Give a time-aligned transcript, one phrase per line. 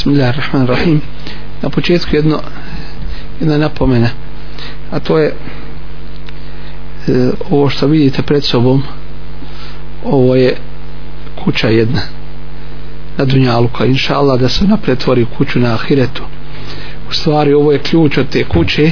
[0.00, 1.00] Bismillahirrahmanirrahim.
[1.62, 2.40] Na početku jedno
[3.40, 4.08] jedna napomena.
[4.90, 5.32] A to je e,
[7.50, 8.82] ovo što vidite pred sobom
[10.04, 10.56] ovo je
[11.44, 12.00] kuća jedna
[13.16, 13.84] na Dunjaluka.
[13.84, 16.22] Inša Allah da se napretvori kuću na Ahiretu.
[17.10, 18.90] U stvari ovo je ključ od te kuće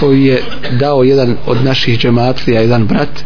[0.00, 3.24] koji je dao jedan od naših džematlija, jedan brat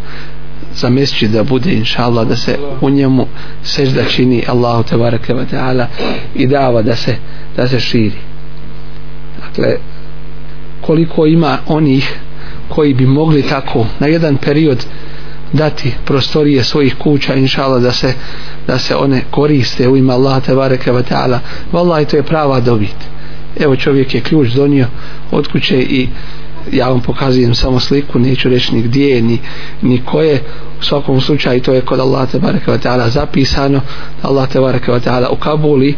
[0.75, 3.27] za mesči da bude inša Allah da se u njemu
[3.62, 5.87] sežda čini Allahu te barake wa ta'ala
[6.34, 7.16] i dava da se,
[7.56, 8.19] da se širi.
[9.41, 9.77] Dakle
[10.80, 12.15] koliko ima onih
[12.69, 14.87] koji bi mogli tako na jedan period
[15.52, 18.12] dati prostorije svojih kuća inša Allah da se,
[18.66, 21.38] da se one koriste u ime Allaha te bareke ve ta'ala.
[21.73, 22.96] Vallahi to je prava dobit.
[23.60, 24.87] Evo čovjek je ključ donio
[25.30, 26.09] od kuće i
[26.73, 29.39] ja vam pokazujem samo sliku, neću reći ni gdje, ni,
[29.83, 30.43] ni koje,
[30.80, 33.80] u svakom slučaju to je kod Allah te baraka ta'ala zapisano,
[34.23, 35.95] Allah te baraka ta'ala u Kabuli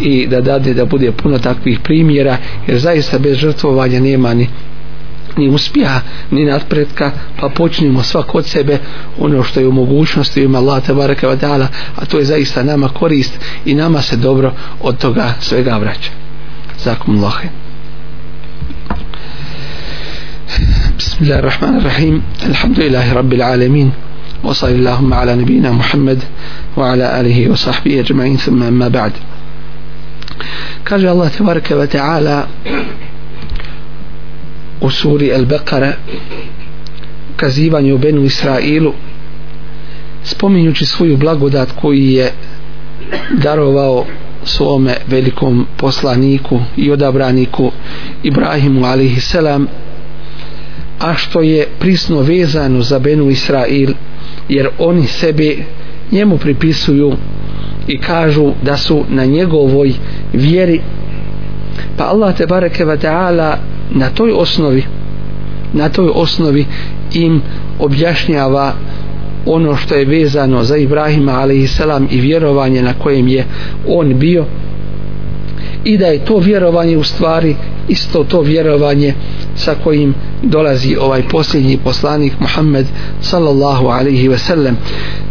[0.00, 2.36] i da dade da bude puno takvih primjera,
[2.66, 4.48] jer zaista bez žrtvovanja nema ni
[5.36, 8.78] ni uspjeha, ni nadpretka, pa počnimo svak od sebe
[9.18, 12.88] ono što je u mogućnosti ima Allah te baraka ta'ala, a to je zaista nama
[12.88, 16.10] korist i nama se dobro od toga svega vraća.
[16.84, 17.69] Zakum Allahe.
[21.19, 23.91] بسم الله الرحمن الرحيم الحمد لله رب العالمين
[24.43, 26.23] وصلى اللهم على نبينا محمد
[26.77, 29.11] وعلى آله وصحبه أجمعين ثم أما بعد
[30.89, 32.47] قال الله تبارك وتعالى
[34.81, 35.97] وسوري البقرة
[37.37, 38.93] kazivanju Benu Israilu
[40.23, 42.31] spominjući svoju blagodat koji je
[43.43, 44.05] darovao
[44.43, 47.71] svome velikom poslaniku i odabraniku
[48.23, 49.67] Ibrahimu alaihi selam
[51.00, 53.90] a što je prisno vezano za Benu Israil
[54.48, 55.56] jer oni sebe
[56.12, 57.12] njemu pripisuju
[57.88, 59.92] i kažu da su na njegovoj
[60.32, 60.80] vjeri.
[61.96, 63.56] Pa Allah te bareke ve ta'ala
[63.90, 64.84] na toj osnovi
[65.72, 66.66] na toj osnovi
[67.14, 67.42] im
[67.78, 68.72] objašnjava
[69.46, 73.44] ono što je vezano za Ibrahima alejselam i vjerovanje na kojem je
[73.88, 74.44] on bio
[75.84, 77.56] i da je to vjerovanje u stvari
[77.88, 79.14] isto to vjerovanje
[79.60, 82.86] sa kojim dolazi ovaj posljednji poslanik Muhammed
[83.20, 84.76] sallallahu alaihi ve sellem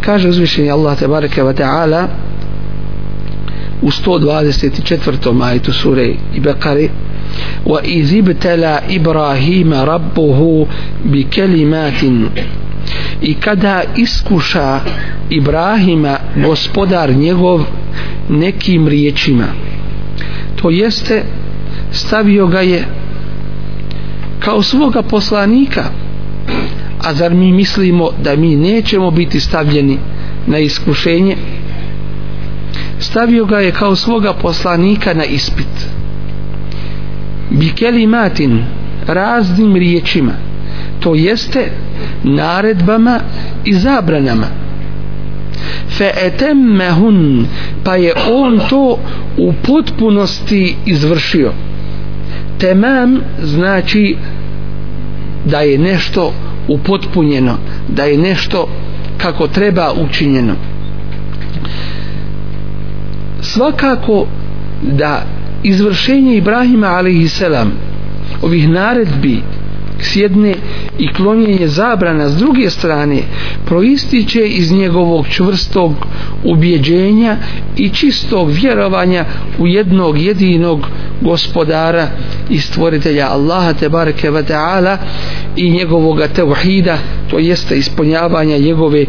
[0.00, 2.08] kaže uzvišeni Allah tebareke wa ta'ala
[3.82, 5.32] u 124.
[5.32, 6.90] majitu sure i Bekari
[7.66, 10.66] wa izibtala Ibrahima rabbuhu
[11.04, 12.28] bi kelimatin
[13.22, 14.80] i kada iskuša
[15.30, 17.64] Ibrahima gospodar njegov
[18.28, 19.46] nekim riječima
[20.56, 21.22] to jeste
[21.92, 22.84] stavio ga je
[24.40, 25.84] kao svoga poslanika.
[27.04, 29.98] A zar mi mislimo da mi nećemo biti stavljeni
[30.46, 31.36] na iskušenje?
[32.98, 35.88] Stavio ga je kao svoga poslanika na ispit.
[37.50, 38.64] Bi kelimatin
[39.06, 40.32] raznim riječima
[41.00, 41.70] to jeste
[42.24, 43.20] naredbama
[43.64, 44.46] i zabranama.
[45.88, 47.46] Fe etemmehun
[47.84, 48.98] pa je on to
[49.36, 51.52] u potpunosti izvršio.
[52.58, 54.16] Temam znači
[55.44, 56.32] da je nešto
[56.68, 57.56] upotpunjeno
[57.88, 58.68] da je nešto
[59.16, 60.54] kako treba učinjeno
[63.42, 64.26] svakako
[64.82, 65.22] da
[65.62, 67.42] izvršenje Ibrahima a.s.
[68.42, 69.42] ovih naredbi
[70.00, 70.54] s jedne
[70.98, 73.18] i klonjenje zabrana s druge strane
[73.66, 75.92] proističe iz njegovog čvrstog
[76.44, 77.36] ubjeđenja
[77.76, 79.24] i čistog vjerovanja
[79.58, 80.86] u jednog jedinog
[81.20, 82.08] gospodara
[82.50, 84.98] i stvoritelja Allaha te bareke ve taala
[85.56, 86.98] i njegovog tevhida
[87.30, 89.06] to jeste ispunjavanja njegove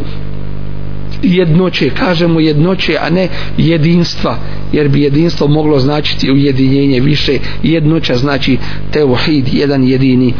[1.22, 3.28] jednoće, kažemo jednoće, a ne
[3.58, 4.36] jedinstva,
[4.72, 8.58] jer bi jedinstvo moglo značiti ujedinjenje više, jednoća znači
[8.90, 10.34] tevhid, jedan jedini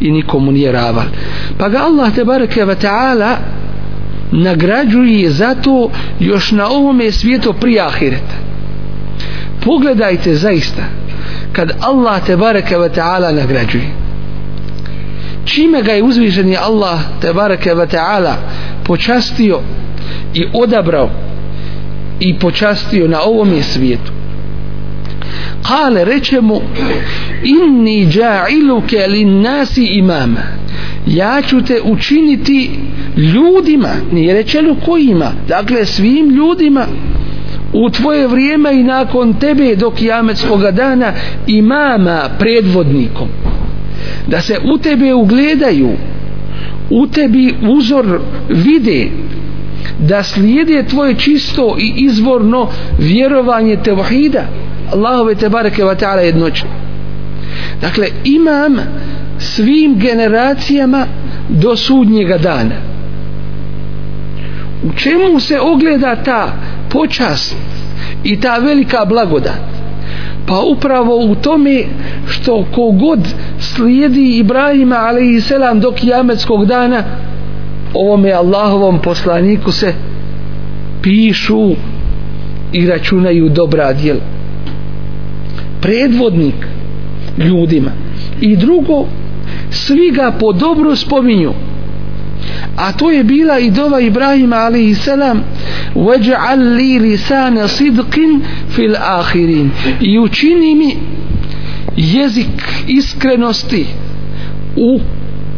[0.00, 1.06] i nikomu nije ravan.
[1.58, 3.36] Pa ga Allah te bareke ve taala
[4.32, 8.49] nagrađuje zato još na ovome svijetu prije ahireta.
[9.64, 10.82] Pogledajte zaista
[11.52, 13.90] kad Allah te bareke ve taala nagrađuje.
[15.44, 18.36] Čime ga je uzvišeni Allah te bareke ve taala
[18.84, 19.60] počastio
[20.34, 21.10] i odabrao
[22.20, 24.12] i počastio na ovom svijetu
[25.70, 26.60] kale reče mu
[27.44, 30.42] inni ja'iluke lin nasi imama
[31.06, 32.70] ja ću te učiniti
[33.16, 36.86] ljudima nije rečeno kojima dakle svim ljudima
[37.72, 41.12] u tvoje vrijeme i nakon tebe do kijametskog dana
[41.46, 43.28] imama predvodnikom.
[44.26, 45.90] Da se u tebe ugledaju
[46.90, 49.08] u tebi uzor vide
[49.98, 52.68] da slijede tvoje čisto i izvorno
[52.98, 54.42] vjerovanje tevhida
[54.92, 56.64] Allahove te bareke wa ta'ala jednoće.
[57.80, 58.76] Dakle imam
[59.38, 61.06] svim generacijama
[61.48, 62.74] do sudnjega dana.
[64.84, 66.52] U čemu se ogleda ta
[66.90, 67.56] počast
[68.24, 69.60] i ta velika blagodat.
[70.46, 71.84] Pa upravo u tome
[72.28, 73.20] što kogod
[73.58, 77.02] slijedi Ibrahima alaihisselam do kijametskog dana
[77.94, 79.94] ovome Allahovom poslaniku se
[81.02, 81.70] pišu
[82.72, 84.20] i računaju dobra djela.
[85.80, 86.54] Predvodnik
[87.38, 87.90] ljudima.
[88.40, 89.06] I drugo
[89.70, 91.52] svi ga po dobru spominju.
[92.76, 95.42] A to je bila i dova Ibrahima ali i selam
[95.95, 98.15] وَجْعَلْ لِي لِسَانَ صِدْقٍ
[98.69, 99.69] فِي الْآخِرِينَ
[100.01, 100.95] i učini mi
[101.97, 102.47] jezik
[102.87, 103.85] iskrenosti
[104.75, 104.99] u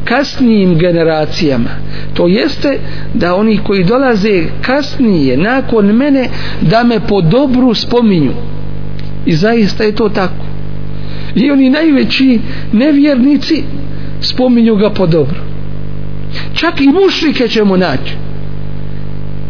[0.05, 1.69] kasnijim generacijama
[2.13, 2.79] to jeste
[3.13, 6.29] da oni koji dolaze kasnije nakon mene
[6.61, 8.31] da me po dobru spominju
[9.25, 10.45] i zaista je to tako
[11.35, 12.39] i oni najveći
[12.73, 13.63] nevjernici
[14.21, 15.39] spominju ga po dobru
[16.53, 18.13] čak i mušrike ćemo naći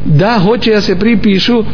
[0.04, 1.64] da hoće da se pripišu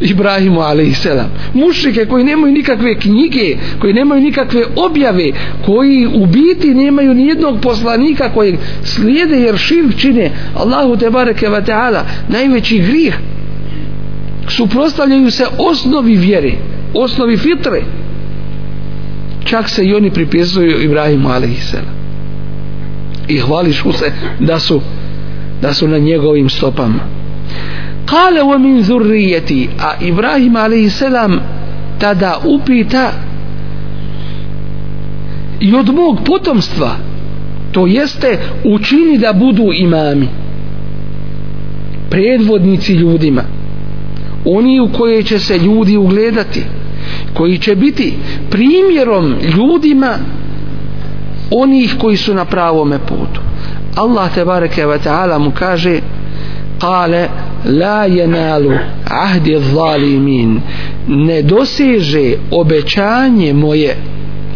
[0.00, 1.06] Ibrahimu a.s.
[1.54, 5.30] mušrike koji nemaju nikakve knjige koji nemaju nikakve objave
[5.66, 8.54] koji u biti nemaju nijednog poslanika kojeg
[8.84, 13.18] slijede jer širk čine Allahu te bareke wa ta'ala najveći grih
[14.48, 16.52] suprostavljaju se osnovi vjere
[16.94, 17.82] osnovi fitre
[19.44, 21.74] čak se i oni pripisuju Ibrahimu a.s.
[23.28, 24.80] i hvališu se da su
[25.62, 27.19] da su na njegovim stopama
[28.10, 31.02] kale wa min zurrijeti a Ibrahim a.s.
[31.98, 33.12] tada upita
[35.60, 36.96] i od mog potomstva
[37.72, 40.28] to jeste učini da budu imami
[42.10, 43.42] predvodnici ljudima
[44.44, 46.62] oni u koje će se ljudi ugledati
[47.34, 48.14] koji će biti
[48.50, 50.14] primjerom ljudima
[51.50, 53.40] onih koji su na pravome putu
[53.96, 56.00] Allah te bareke ve taala mu kaže
[56.80, 57.28] kale
[57.64, 58.72] la jenalu
[59.04, 60.60] ahdi zalimin.
[61.08, 63.96] Ne doseže obećanje moje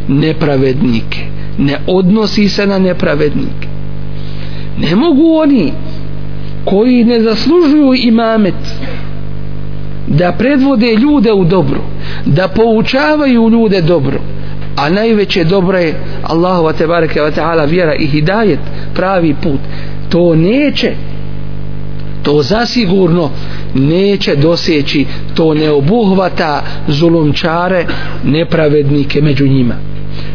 [0.09, 1.21] nepravednike.
[1.59, 3.69] Ne odnosi se na nepravednike.
[4.79, 5.73] Ne mogu oni
[6.65, 8.55] koji ne zaslužuju imamet
[10.07, 11.81] da predvode ljude u dobro
[12.27, 14.21] da poučavaju ljude dobro
[14.77, 18.59] a najveće dobro je Allahu te bareke ve taala vjera i hidajet
[18.95, 19.61] pravi put.
[20.09, 20.93] To neće
[22.25, 23.31] to zasigurno
[23.75, 27.87] neće doseći to ne obuhvata zulumčare
[28.25, 29.75] nepravednike među njima.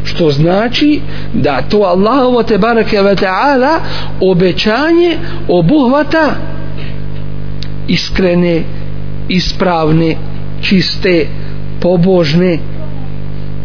[0.03, 1.01] Što znači
[1.33, 3.79] da to Allahovo te barake ve ta'ala
[4.21, 6.35] obećanje obuhvata
[7.87, 8.63] iskrene
[9.29, 10.15] ispravne
[10.61, 11.27] čiste
[11.81, 12.59] pobožne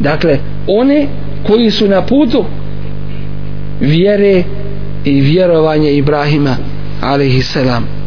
[0.00, 1.06] dakle one
[1.46, 2.44] koji su na putu
[3.80, 4.42] vjere
[5.04, 6.56] i vjerovanje Ibrahima
[7.02, 8.03] alaihi salam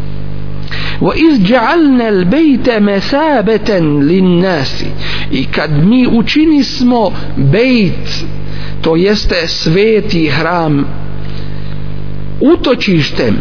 [1.01, 4.85] وإذ جعلنا البيت مثابة للناس
[5.33, 8.25] i kad mi učini smo bejt
[8.81, 10.85] to jeste sveti hram
[12.41, 13.37] utočištem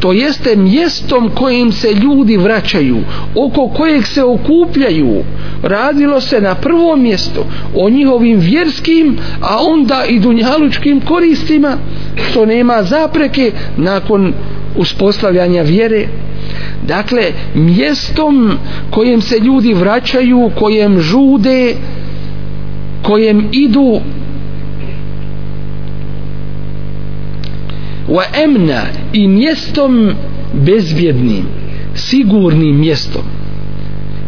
[0.00, 2.96] to jeste mjestom kojim se ljudi vraćaju
[3.34, 5.24] oko kojeg se okupljaju
[5.62, 7.40] radilo se na prvom mjestu
[7.74, 11.76] o njihovim vjerskim a onda i dunjalučkim koristima
[12.30, 14.32] što nema zapreke nakon
[14.76, 16.06] uspostavljanja vjere
[16.89, 17.23] dakle
[17.55, 18.57] mjestom
[18.89, 21.75] kojem se ljudi vraćaju kojem žude
[23.03, 24.01] kojem idu
[28.09, 28.81] wa emna
[29.13, 30.11] i mjestom
[30.53, 31.45] bezbjednim
[31.95, 33.21] sigurnim mjestom.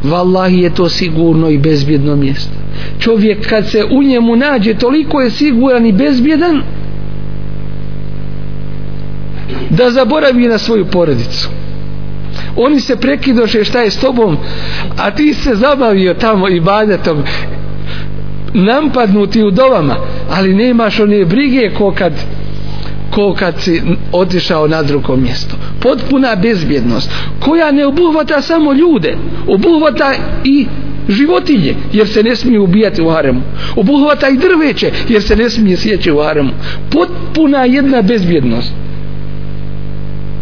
[0.04, 2.54] Vallahi je to sigurno i bezbjedno mjesto.
[3.00, 6.62] Čovjek kad se u njemu nađe toliko je siguran i bezbjedan
[9.70, 11.50] da zaboravi na svoju porodicu
[12.56, 14.38] oni se prekidoše šta je s tobom?
[14.98, 17.24] A ti se zabavio tamo i badetom
[18.54, 19.96] nampadnuti u dovama
[20.30, 22.14] ali nemaš one brige ko kad
[23.12, 23.82] ko kad si
[24.12, 25.56] otišao na drugo mjesto.
[25.82, 29.18] Potpuna bezbjednost koja ne obuhvata samo ljude
[29.48, 30.66] obuhvata i
[31.10, 33.42] životinje jer se ne smije ubijati u haremu.
[33.76, 36.50] Obuhvata i drveće jer se ne smije sjeći u haremu.
[36.92, 38.74] Potpuna jedna bezbjednost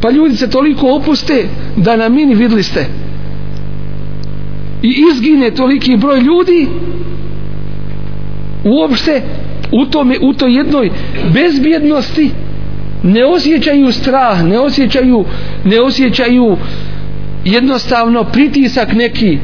[0.01, 2.85] pa ljudi se toliko opuste da na mini vidli ste
[4.83, 6.67] i izgine toliki broj ljudi
[8.63, 9.21] uopšte
[9.71, 10.89] u tome u toj jednoj
[11.33, 12.29] bezbjednosti.
[13.03, 15.25] Ne osjećaju strah ne osjećaju
[15.63, 16.57] ne osjećaju
[17.45, 19.37] jednostavno pritisak neki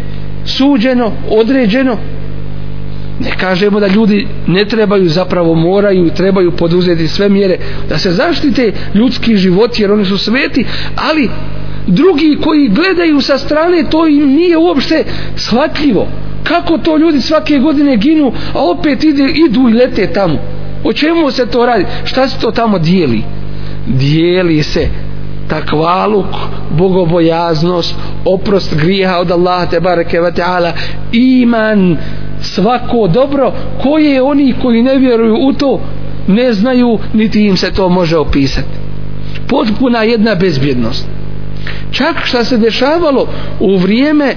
[0.45, 1.97] suđeno, određeno
[3.19, 7.57] ne kažemo da ljudi ne trebaju zapravo moraju i trebaju poduzeti sve mjere
[7.89, 11.29] da se zaštite ljudski život jer oni su sveti ali
[11.87, 15.03] drugi koji gledaju sa strane to im nije uopšte
[15.35, 16.07] shvatljivo.
[16.43, 20.39] Kako to ljudi svake godine ginu a opet ide, idu i lete tamo?
[20.83, 21.85] O čemu se to radi?
[22.03, 23.23] Šta se to tamo dijeli?
[23.87, 24.87] Dijeli se
[25.47, 26.25] takvaluk,
[26.77, 27.95] bogobojaznost,
[28.25, 30.73] oprost grijeha od Allaha te bareke ve taala,
[31.11, 31.97] iman,
[32.45, 35.81] svako dobro, koje oni koji ne vjeruju u to
[36.27, 38.67] ne znaju, niti im se to može opisati.
[39.47, 41.07] Potpuna jedna bezbjednost.
[41.91, 43.27] Čak šta se dešavalo
[43.59, 44.35] u vrijeme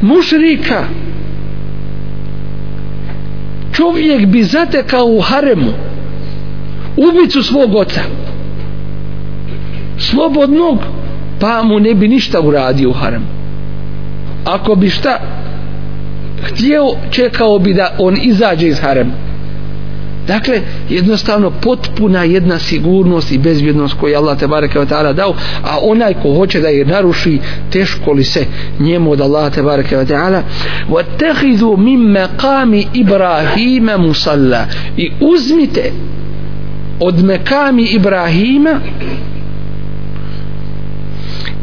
[0.00, 0.84] mušrika,
[3.72, 5.72] čovjek bi zatekao u haremu
[6.96, 8.00] ubicu svog oca
[9.98, 10.78] slobodnog
[11.40, 13.22] pa mu ne bi ništa uradio u harem
[14.44, 15.18] ako bi šta
[16.50, 19.12] htio čekao bi da on izađe iz harema.
[20.26, 25.78] Dakle jednostavno potpuna jedna sigurnost i bezbjednost koju Allah te bareke ve taala dao a
[25.82, 27.38] onaj ko hoće da je naruši
[27.70, 28.44] teško li se
[28.78, 30.42] njemu od Allah te bareke ve taala?
[30.88, 34.66] Wattakhidhu min maqami ibrahima musalla.
[34.96, 35.92] I uzmite
[37.00, 38.80] od mekami Ibrahima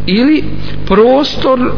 [0.06, 0.44] ili
[0.86, 1.72] prostor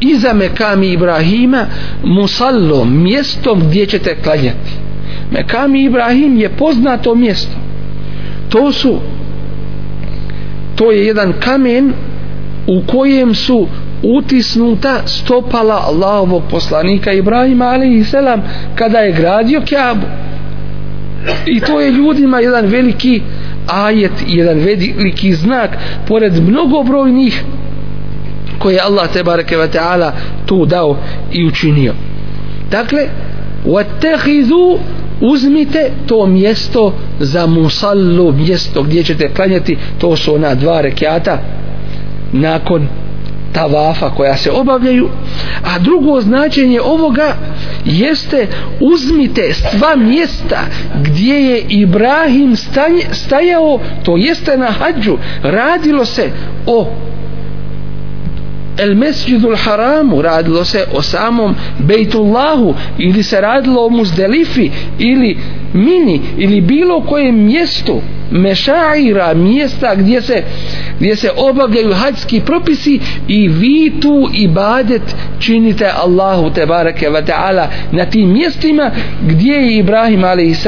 [0.00, 1.66] iza Mekami Ibrahima
[2.04, 4.70] musallom, mjestom gdje ćete klanjati.
[5.30, 7.56] Mekami Ibrahim je poznato mjesto.
[8.48, 9.00] To su
[10.76, 11.92] to je jedan kamen
[12.66, 13.66] u kojem su
[14.02, 18.42] utisnuta stopala Allahovog poslanika Ibrahima alaihi selam
[18.74, 20.06] kada je gradio Kjabu
[21.46, 23.22] i to je ljudima jedan veliki
[23.66, 25.70] ajet, jedan veliki znak
[26.08, 27.44] pored mnogobrojnih
[28.64, 30.12] koje Allah te bareke ve taala
[30.46, 30.96] tu dao
[31.32, 31.94] i učinio.
[32.70, 33.08] Dakle,
[33.66, 34.78] wattakhizu
[35.20, 41.38] uzmite to mjesto za musallu, mjesto gdje ćete klanjati, to su ona dva rekiata
[42.32, 42.88] nakon
[43.52, 45.08] tavafa koja se obavljaju
[45.64, 47.36] a drugo značenje ovoga
[47.84, 48.46] jeste
[48.80, 50.60] uzmite sva mjesta
[51.02, 52.56] gdje je Ibrahim
[53.12, 56.30] stajao to jeste na hađu radilo se
[56.66, 56.90] o
[58.78, 65.38] el mesjidul haramu radilo se o samom bejtullahu ili se radilo o muzdelifi ili
[65.74, 68.00] mini ili bilo kojem mjestu
[68.30, 70.42] mešaira mjesta gdje se
[70.98, 77.66] gdje se obavljaju hađski propisi i vi tu ibadet činite Allahu te barake wa ta'ala
[77.92, 78.90] na tim mjestima
[79.28, 80.66] gdje je Ibrahim a.s.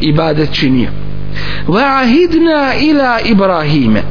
[0.00, 0.88] ibadet činio
[1.68, 4.02] wa ahidna ila Ibrahime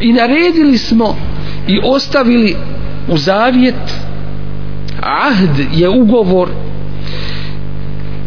[0.00, 1.16] i naredili smo
[1.68, 2.56] i ostavili
[3.08, 3.94] u zavjet
[5.00, 6.48] ahd je ugovor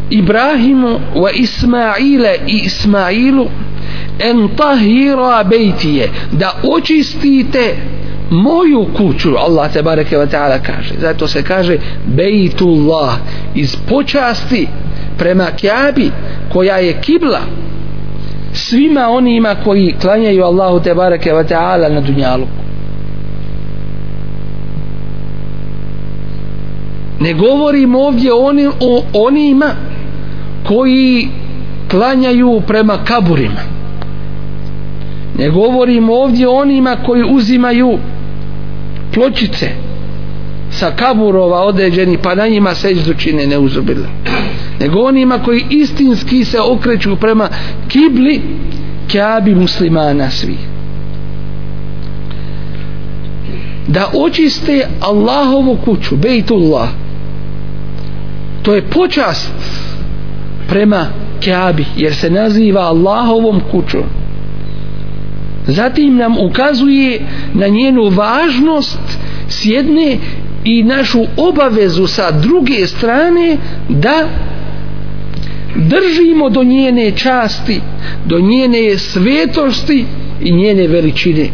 [0.09, 3.47] Ibrahimu wa Ismaile i Ismailu
[4.19, 7.75] en tahira bejtije da očistite
[8.31, 10.93] moju kuću Allah te bareke wa ta'ala kaže.
[11.01, 13.13] Zato se kaže bejtullah
[13.55, 14.67] iz počasti
[15.17, 16.11] prema kjabi
[16.53, 17.41] koja je kibla
[18.53, 22.47] svima onima koji klanjaju Allahu te bareke ve ta'ala na dunjalu
[27.21, 29.69] ne govorim ovdje oni, o onima
[30.67, 31.27] koji
[31.91, 33.61] klanjaju prema kaburima.
[35.37, 37.97] Ne govorim ovdje onima koji uzimaju
[39.13, 39.69] pločice
[40.71, 44.07] sa kaburova određeni pa na njima seđu čine neuzubile
[44.81, 47.49] nego onima koji istinski se okreću prema
[47.87, 48.41] kibli
[49.07, 50.57] kjabi muslimana svi
[53.87, 56.89] da očiste Allahovu kuću Bejtullah.
[58.61, 59.51] To je počast
[60.67, 61.05] prema
[61.39, 64.03] kjabi jer se naziva Allahovom kućom.
[65.67, 67.21] Zatim nam ukazuje
[67.53, 68.99] na njenu važnost
[69.47, 70.17] s jedne
[70.63, 73.57] i našu obavezu sa druge strane
[73.89, 74.27] da
[75.75, 77.81] držimo do njene časti
[78.25, 80.05] do njene svetosti
[80.41, 81.49] i njene veličine.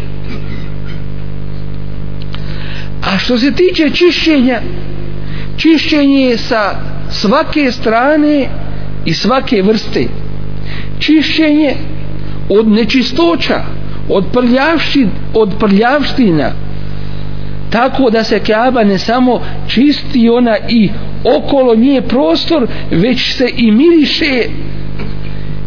[3.03, 4.61] A što se tiče čišćenja
[5.57, 6.75] čišćenje je sa
[7.09, 8.49] svake strane
[9.05, 10.07] i svake vrste.
[10.99, 11.75] Čišćenje
[12.49, 13.63] od nečistoća
[14.09, 16.51] od prljavština, od prljavština
[17.77, 20.89] tako da se Kaaba ne samo čisti ona i
[21.37, 24.43] okolo nije prostor već se i miriše.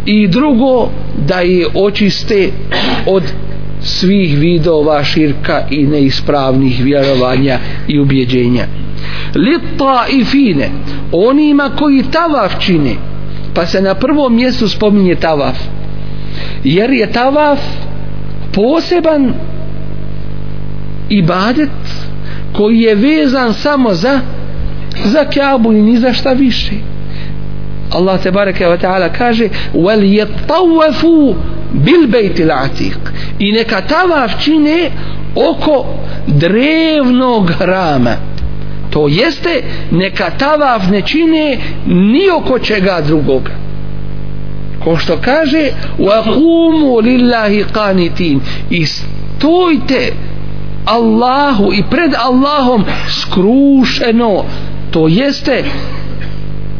[0.07, 0.88] I drugo
[1.26, 2.49] da je očiste
[3.07, 3.23] od
[3.81, 8.64] svih vidova širka i neispravnih vjerovanja i ubjeđenja.
[9.35, 10.71] Lita i fine
[11.12, 12.95] onima koji tavaf čine
[13.55, 15.59] pa se na prvom mjestu spominje tavaf.
[16.64, 17.61] Jer je tavaf
[18.52, 19.35] poseban
[21.11, 21.71] ibadet
[22.52, 24.21] koji je vezan samo za
[25.05, 26.73] za kjabu i ni za šta više.
[27.93, 31.35] Allah te bareke ve taala kaže wal yatawafu
[31.73, 32.99] bil bayt al atiq.
[33.38, 34.90] I neka tavaf čine
[35.35, 35.87] oko
[36.26, 38.17] drevnog hrama
[38.90, 43.50] to jeste neka tavaf ne čine ni oko čega drugoga.
[44.85, 48.40] Ko što kaže wa qumu lillahi qanitin.
[48.71, 50.12] I stojte
[50.85, 54.45] Allahu i pred Allahom skrušeno.
[54.91, 55.65] To jeste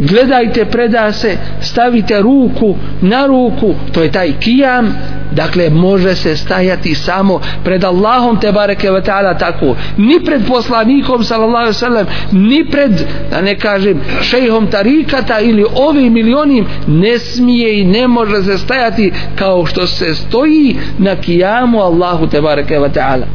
[0.00, 4.95] gledajte preda se stavite ruku na ruku to je taj kijam
[5.33, 9.76] dakle može se stajati samo pred Allahom te bareke ve taala tako.
[9.97, 12.92] Ni pred poslanikom sallallahu alejhi ve sellem ni pred
[13.30, 19.12] da ne kažem šejhom tarikata ili ovim milionim ne smije i ne može se stajati
[19.38, 23.26] kao što se stoji na kijamu Allahu te bareke ve taala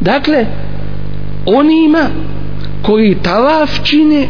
[0.00, 0.46] dakle
[1.46, 2.08] onima
[2.82, 4.28] koji tavaf čine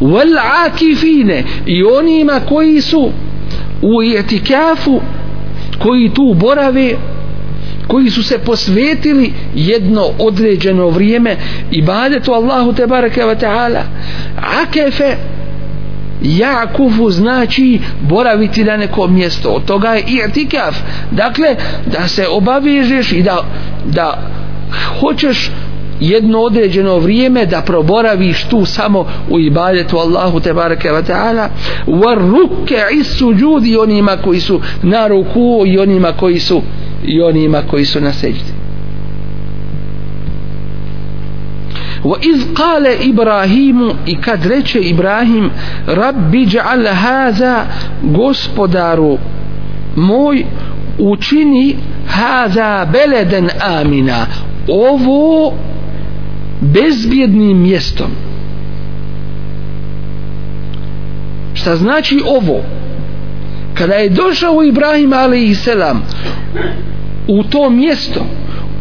[0.00, 3.10] wal akifine i onima koji su
[3.82, 5.00] u etikafu
[5.78, 6.94] koji tu borave
[7.86, 11.36] koji su se posvetili jedno određeno vrijeme
[11.70, 13.82] ibadetu Allahu te bareke ve taala
[14.62, 15.16] akefe
[16.22, 20.76] Jakufu znači boraviti na neko mjesto od toga je i'tikaf.
[21.10, 23.44] Dakle da se obavežeš i da,
[23.84, 24.18] da
[25.00, 25.50] hoćeš
[26.00, 31.48] jedno određeno vrijeme da proboraviš tu samo u ibadetu Allahu te bareke ve taala.
[31.86, 36.62] Wa ruk'i sujudi onima koji su na ruku i onima koji su
[37.04, 38.59] i onima koji su na sećdi
[42.04, 45.50] wa iz qala ibrahimu i kad reče ibrahim
[45.86, 47.66] rabbi ja'al haza
[48.02, 49.18] gospodaru
[49.96, 50.44] moj
[50.98, 51.76] učini
[52.08, 54.26] haza beleden amina
[54.68, 55.52] ovo
[56.60, 58.10] bezbjednim mjestom
[61.54, 62.60] šta znači ovo
[63.74, 65.68] kada je došao Ibrahim a.s.
[67.28, 68.26] u to mjesto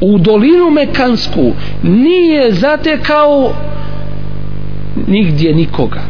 [0.01, 1.51] u dolinu Mekansku
[1.83, 3.53] nije zatekao
[5.07, 6.01] nigdje nikoga.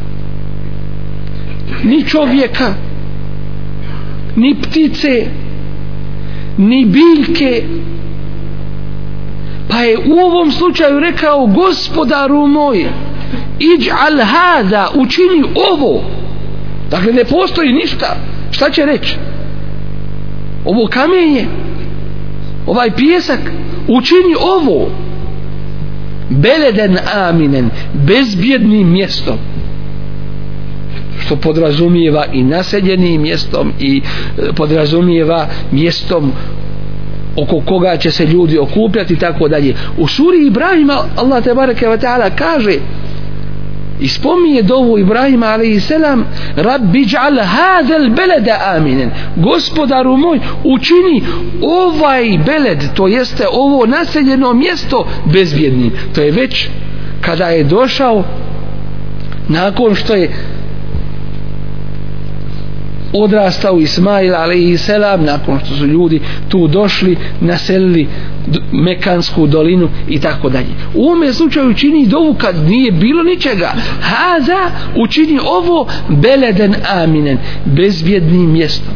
[1.83, 2.73] Ni čovjeka
[4.35, 5.25] ni ptice
[6.57, 7.63] ni biljke.
[9.69, 12.85] Pa je u ovom slučaju rekao gospodaru moj
[13.59, 16.03] iđ'al hada učini ovo.
[16.91, 18.15] Dakle ne postoji ništa.
[18.51, 19.15] Šta će reći?
[20.65, 21.45] Ovo kamenje?
[22.67, 23.39] Ovaj pijesak?
[23.87, 24.89] Učini ovo
[26.29, 29.37] beleden aminen bezbjednim mjestom
[31.19, 34.01] što podrazumijeva i naseljenim mjestom i
[34.37, 36.31] e, podrazumijeva mjestom
[37.35, 39.75] oko koga će se ljudi okupljati i tako dalje.
[39.97, 42.73] U suri Ibrahima Allah te bareke ve taala kaže
[43.99, 49.11] i spominje dovu Ibrahima alejhi selam Rabbi ij'al hadel beleda aminen.
[49.35, 51.23] gospodaru moj učini
[51.61, 56.69] ovaj beled to jeste ovo naseljeno mjesto bezbjednim to je već
[57.21, 58.23] kada je došao
[59.47, 60.31] nakon što je
[63.13, 68.07] odrastao Ismail alaihi selam nakon što su ljudi tu došli naselili
[68.71, 70.67] Mekansku dolinu i tako dalje.
[70.95, 73.73] U ovome slučaju čini dovu kad nije bilo ničega.
[74.01, 78.93] Haza učini ovo beleden aminen bezbjednim mjestom.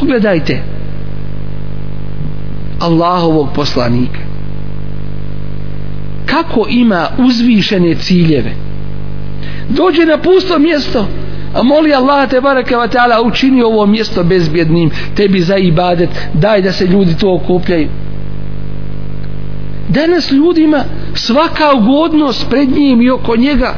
[0.00, 0.62] Pogledajte
[2.80, 4.20] Allahovog poslanika.
[6.26, 8.52] Kako ima uzvišene ciljeve.
[9.68, 11.06] Dođe na pusto mjesto
[11.54, 16.62] a moli Allah te baraka wa ta'ala učini ovo mjesto bezbjednim tebi za ibadet daj
[16.62, 17.88] da se ljudi to okupljaju.
[19.88, 23.74] Danas ljudima svaka ugodnost pred njim i oko njega.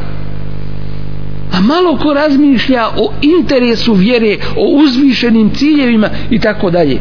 [1.53, 7.01] A malo ko razmišlja o interesu vjere o uzvišenim ciljevima i tako dalje.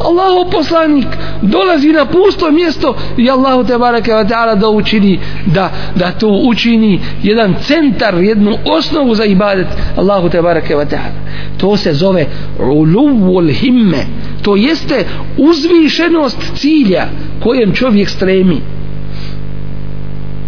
[0.00, 1.06] Allahov poslanik
[1.42, 6.28] dolazi na pusto mjesto i Allahu te bareke ve taala da učini da da to
[6.28, 11.20] učini jedan centar jednu osnovu za ibadet Allahu te bareke ve taala.
[11.58, 12.26] To se zove
[12.58, 14.06] ulul himme.
[14.42, 15.04] To jeste
[15.36, 17.06] uzvišenost cilja
[17.42, 18.60] kojem čovjek stremi.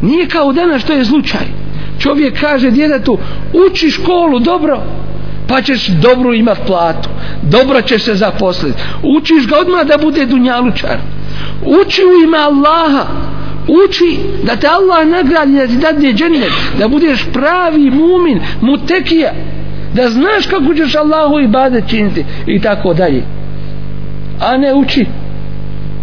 [0.02, 1.46] Nije kao danas što je slučaj.
[1.98, 3.18] Čovjek kaže djetetu
[3.66, 4.82] uči školu dobro
[5.48, 7.08] pa ćeš dobru imat platu
[7.42, 8.78] dobro ćeš se zaposliti.
[9.02, 10.96] Učiš ga odmah da bude dunjalučar.
[11.66, 13.06] Uči u ime Allaha.
[13.86, 19.32] Uči da te Allah nagradi da ti dadne džennet da budeš pravi mumin mutekija
[19.94, 23.22] da znaš kako ćeš Allahu i bade činiti i tako dalje.
[24.40, 25.06] A ne uči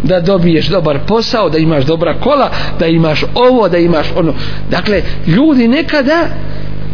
[0.02, 4.34] da dobiješ dobar posao, da imaš dobra kola, da imaš ovo, da imaš ono.
[4.70, 6.26] Dakle, ljudi nekada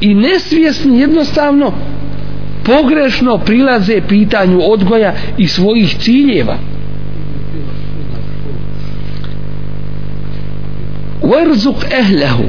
[0.00, 1.72] i nesvjesni jednostavno
[2.66, 6.57] pogrešno prilaze pitanju odgoja i svojih ciljeva.
[11.22, 12.44] Verzuk ehlehu.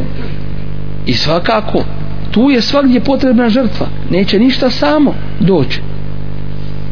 [1.06, 1.86] I svakako
[2.32, 3.88] tu je svakdje potrebna žrtva.
[4.10, 5.82] Neće ništa samo doći.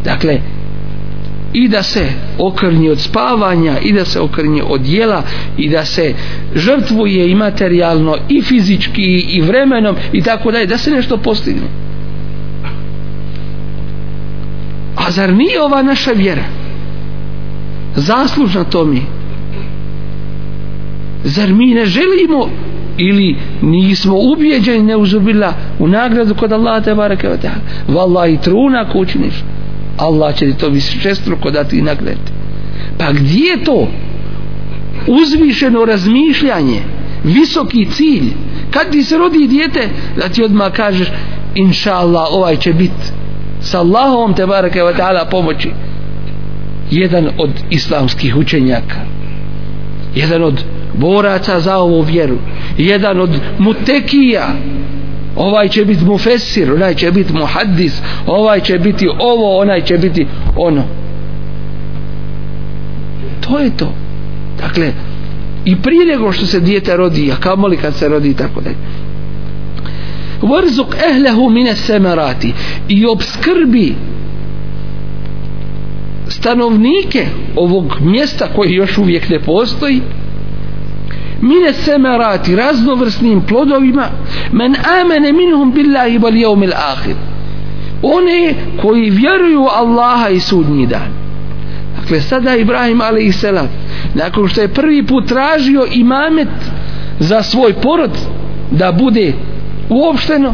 [0.04, 0.40] Dakle
[1.54, 2.08] i da se
[2.38, 5.24] okrnji od spavanja i da se okrnji od jela
[5.58, 6.14] i da se
[6.56, 11.85] žrtvuje i materijalno i fizički i vremenom i tako dalje da se nešto postigne.
[15.08, 16.44] A zar nije ova naša vjera?
[17.96, 19.02] Zaslužna to mi.
[21.24, 22.50] Zar mi ne želimo
[22.98, 27.96] ili nismo ubijeđeni neuzubila u nagradu kod Allaha te bareke wa ta'ala?
[27.96, 29.34] Vallahi truna ako učiniš.
[29.98, 31.84] Allah će ti to višestruko dati i
[32.98, 33.88] pa gdje je to
[35.08, 36.82] uzvišeno razmišljanje?
[37.24, 38.34] Visoki cilj.
[38.72, 41.08] Kad ti se rodi dijete da ti odmah kažeš
[41.56, 43.25] inša Allah ovaj će biti
[43.66, 45.72] sa Allahom te barake wa ta'ala pomoći.
[46.92, 49.16] Jedan od islamskih učenjaka
[50.16, 52.38] jedan od boraca za ovu vjeru
[52.78, 54.48] jedan od mutekija
[55.36, 60.28] ovaj će biti mufesir onaj će biti muhaddis ovaj će biti ovo onaj će biti
[60.56, 60.84] ono.
[63.48, 63.94] To je to.
[64.58, 64.94] Dakle
[65.66, 68.76] i prije nego što se dijete rodi a kamoli kad se rodi tako dalje
[70.42, 72.54] varzuk ehlehu mine semerati.
[72.88, 73.96] I obskrbi
[76.28, 80.02] stanovnike ovog mjesta koji još uvijek ne postoji.
[81.42, 84.08] Mine semerati raznovrsnim plodovima.
[84.52, 87.16] Men amene minhum billahi wal yawmil akhir.
[88.02, 91.26] One koji vjeruju Allaha i sudnji dan.
[92.00, 93.44] Dakle sada Ibrahim a.s.
[94.14, 96.48] nakon što je prvi put tražio imamet
[97.20, 98.12] za svoj porod
[98.72, 99.34] da bude
[99.90, 100.54] uopšteno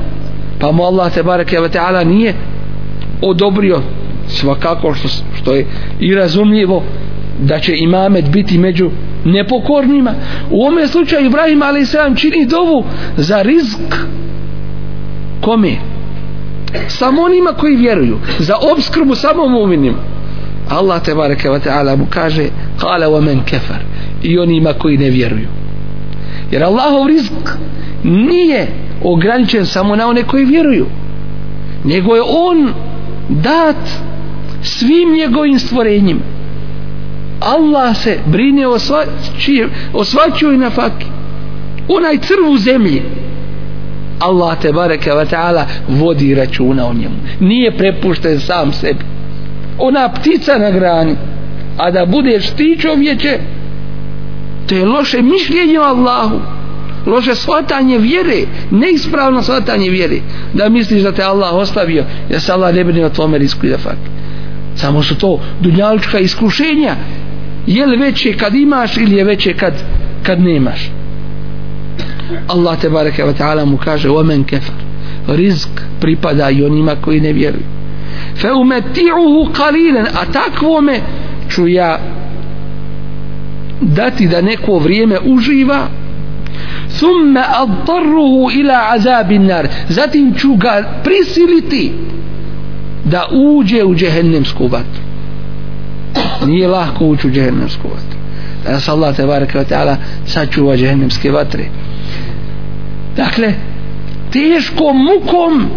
[0.60, 2.34] pa mu Allah te bareke ve taala nije
[3.22, 3.82] odobrio
[4.28, 5.08] svakako što,
[5.42, 5.66] što je
[6.00, 6.84] i razumljivo
[7.40, 8.90] da će imamet biti među
[9.26, 10.14] nepokornima.
[10.52, 12.20] U ovome slučaju Ibrahim a.s.
[12.22, 12.84] čini dovu
[13.18, 13.80] za rizk
[15.42, 15.76] kome?
[16.88, 19.98] Samo onima koji vjeruju za obskrbu samo muminima.
[20.70, 22.48] Allah te bareke ve ta'ala mu kaže
[22.80, 23.82] qala wa men kefar
[24.24, 25.48] i onima koji ne vjeruju.
[26.52, 27.34] Jer Allahov rizk
[28.04, 28.68] nije
[29.04, 30.86] ograničen samo na one koji vjeruju
[31.84, 32.74] nego je on
[33.30, 33.90] dat
[34.62, 36.20] svim njegovim stvorenjima.
[37.40, 39.04] Allah se brine o, sva,
[39.40, 41.06] čije, o svačoj na faki
[41.88, 43.02] onaj crv u zemlji
[44.20, 47.16] Allah te bareke wa ta'ala vodi računa o njemu.
[47.40, 49.00] Nije prepušten sam sebi.
[49.80, 51.16] Ona ptica na grani
[51.78, 53.40] a da budeš ti čovječe
[54.68, 56.40] to je loše mišljenje o Allahu
[57.06, 60.18] loše shvatanje vjere neispravno shvatanje vjere.
[60.54, 63.78] Da misliš da te Allah ostavio da se Allah ne brine o tome risku da
[63.78, 64.22] fakt
[64.76, 66.96] samo su to dunjalička iskušenja.
[67.68, 69.74] Je li veće kad imaš ili je veće kad,
[70.24, 70.92] kad nemaš?
[72.48, 74.76] Allah te bareke ve ta'ala mu kaže omen kefar.
[75.28, 77.64] Rizk pripada i onima koji ne vjeruju.
[78.36, 81.00] Fe umeti'uhu qalilan a takvome
[81.50, 82.00] ću ja
[83.82, 85.88] dati da neko vrijeme uživa
[87.00, 89.68] thumme adtarruhu ila azabin nar.
[89.90, 91.92] Zatim ću ga prisiliti
[93.06, 95.02] da uđe u džehennemsku vatru.
[96.46, 98.20] Nije lahko ući u džehennemsku vatru.
[98.66, 101.64] Da nas Allah te baraka wa ta'ala sačuva džehennemske vatre.
[103.16, 103.54] Dakle
[104.32, 105.70] teškom mukom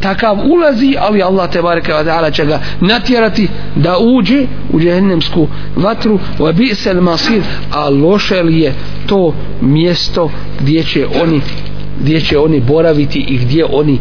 [0.00, 5.48] takav ulazi ali Allah te bareke ve ta'ala će ga natjerati da uđe u džehennemsku
[5.76, 6.18] vatru.
[6.38, 8.74] Wa bi'sal masir a loše li je
[9.06, 10.30] to mjesto
[10.60, 11.40] gdje će oni
[12.00, 13.98] gdje će oni boraviti i gdje oni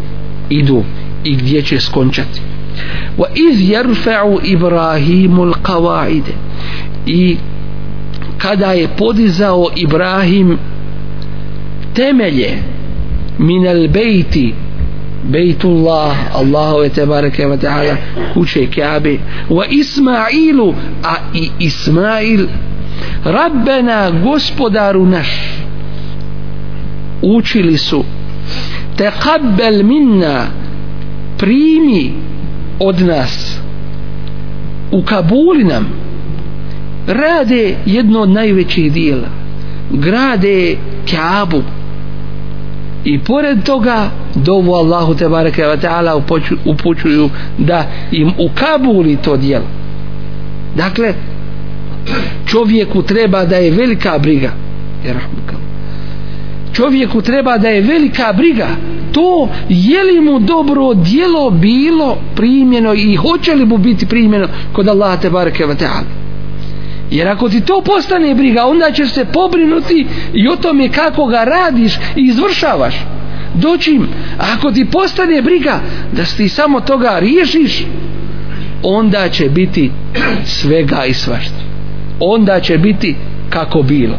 [0.50, 0.84] idu
[1.24, 2.42] i gdje će skončati.
[3.18, 6.24] Wa iz yarfa'u ibrahimul qawaid
[7.06, 7.38] i
[8.38, 10.58] kada je podizao Ibrahim
[11.94, 12.58] temelje
[13.38, 14.54] min al bejti
[15.24, 17.96] bejtullah Allahu ve tebareke ve ta'ala
[18.34, 19.18] kuće Kabe
[19.50, 22.48] wa Ismailu a i Ismail
[23.26, 25.30] Rabbena gospodaru naš
[27.22, 28.04] učili su
[28.98, 30.48] teqabbel minna
[31.38, 32.14] primi
[32.80, 33.60] od nas
[34.92, 35.88] u Kabuli nam
[37.08, 39.28] rade jedno od najvećih dijela
[39.92, 40.76] grade
[41.12, 41.64] Kaabu
[43.04, 46.22] i pored toga dovu Allahu te bareke ve ta'ala
[46.66, 49.66] upućuju da im ukabuli to djelo.
[50.76, 51.14] Dakle
[52.46, 54.52] čovjeku treba da je velika briga.
[55.06, 55.14] E,
[56.74, 58.68] čovjeku treba da je velika briga
[59.14, 64.88] to je li mu dobro djelo bilo primjeno i hoće li mu biti primjeno kod
[64.88, 66.23] Allaha te bareke ve ta'ala
[67.14, 71.44] jer ako ti to postane briga onda ćeš se pobrinuti i o tome kako ga
[71.44, 72.96] radiš i izvršavaš.
[73.54, 75.80] Doćim ako ti postane briga
[76.12, 77.86] da ti samo toga riješiš
[78.84, 79.92] onda će biti
[80.46, 81.60] svega i svašta.
[82.20, 83.16] Onda će biti
[83.50, 84.18] kako bilo.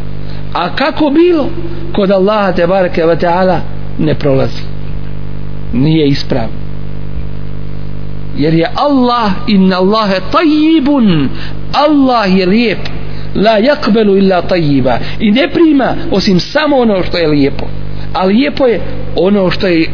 [0.52, 1.48] A kako bilo
[1.92, 3.58] kod Allaha te bareke ve ta'ala
[3.98, 4.62] ne prolazi.
[5.72, 6.63] Nije ispravno
[8.38, 11.28] jer je Allah inna Allahe tajibun.
[11.72, 12.78] Allah je lijep.
[13.34, 14.98] La yakbelu illa tajiba.
[15.20, 17.66] I ne prima osim samo ono što je lijepo.
[18.12, 18.80] A lijepo je
[19.16, 19.90] ono što je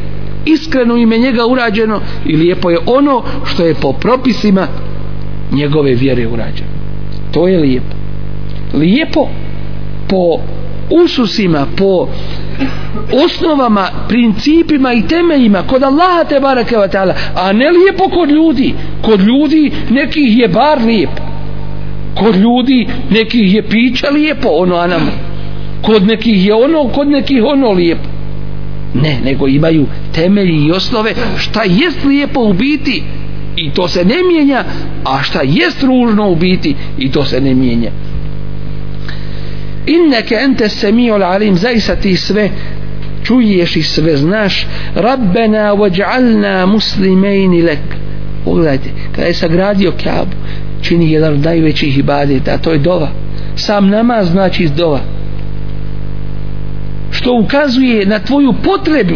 [0.46, 4.66] iskreno ime njega urađeno i lijepo je ono što je po propisima
[5.52, 6.70] njegove vjere urađeno.
[7.32, 7.96] To je lijepo.
[8.74, 9.28] Lijepo
[10.08, 10.38] po
[11.04, 12.08] ususima po
[13.24, 18.74] osnovama, principima i temeljima kod Allaha te barake wa ta'ala a ne lijepo kod ljudi.
[19.02, 21.10] Kod ljudi nekih je bar lijep.
[22.14, 25.10] Kod ljudi nekih je pića lijepo ono anamo.
[25.82, 28.08] Kod nekih je ono kod nekih ono lijepo.
[28.94, 33.02] Ne, nego imaju temelji i osnove šta jest lijepo u biti
[33.56, 34.64] i to se ne mijenja
[35.04, 37.90] a šta jest ružno u biti i to se ne mijenja
[39.90, 42.50] inneke ente semiul alim zaista ti sve
[43.24, 44.66] čuješ i sve znaš.
[44.94, 47.78] Rabbena vaj'alna muslimejni lek
[48.44, 50.36] pogledajte kada je sagradio kjabu
[50.82, 53.08] čini jedan od najvećih ibadeta a to je dova.
[53.56, 55.00] Sam namaz znači dova.
[57.10, 59.14] Što ukazuje na tvoju potrebu.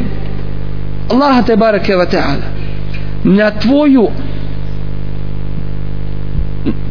[1.10, 2.48] Allaha te barake wa ta'ala.
[3.24, 4.08] Na tvoju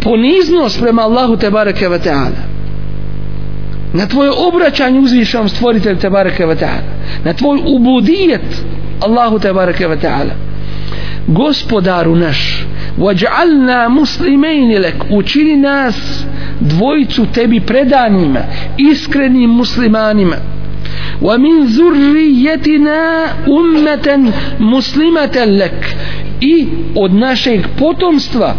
[0.02, 2.52] poniznost prema Allahu te barake wa ta'ala
[3.93, 6.84] na tvoje obraćanje uzvišenom stvoritelju te bareke ve taala
[7.25, 8.63] na tvoj ubudijet
[9.01, 10.34] Allahu te bareke ve taala
[11.27, 12.65] gospodaru naš
[12.97, 16.25] waj'alna muslimin lak učini nas
[16.60, 18.39] dvojicu tebi predanima
[18.77, 20.36] iskrenim muslimanima.
[21.21, 25.95] Wa min zurriyyatina ummatan muslimatan lak.
[26.41, 28.56] I od našeg potomstva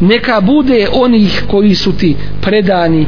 [0.00, 3.06] neka bude onih koji su ti predani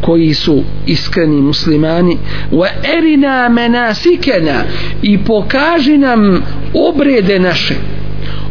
[0.00, 2.18] koji su iskreni muslimani.
[2.52, 2.68] Wa
[2.98, 4.62] erina menasikena
[5.02, 6.42] i pokaži nam
[6.74, 7.74] obrede naše.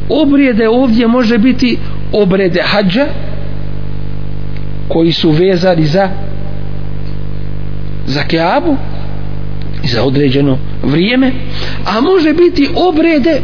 [0.10, 1.78] Obrede ovdje može biti
[2.12, 3.06] obrede hađa
[4.88, 6.10] koji su vezani za
[8.06, 8.78] za keabu
[9.84, 11.32] za određeno vrijeme
[11.86, 13.42] a može biti obrede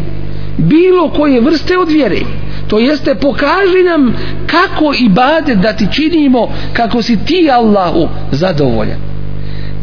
[0.57, 2.19] bilo koje vrste od vjere
[2.71, 4.13] to jeste pokaži nam
[4.47, 8.97] kako ibadet da ti činimo kako si ti Allahu zadovoljan.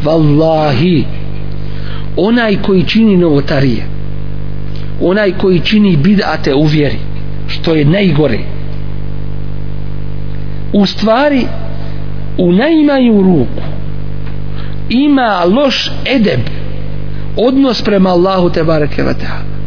[0.05, 1.05] Vallahi
[2.17, 3.83] onaj koji čini novotarije
[5.01, 6.99] onaj koji čini bidate u vjeri
[7.49, 8.39] što je najgore
[10.73, 11.47] u stvari
[12.39, 13.63] u najmanju ruku
[14.89, 16.41] ima loš edeb
[17.37, 19.58] odnos prema Allahu te bareke ta'ala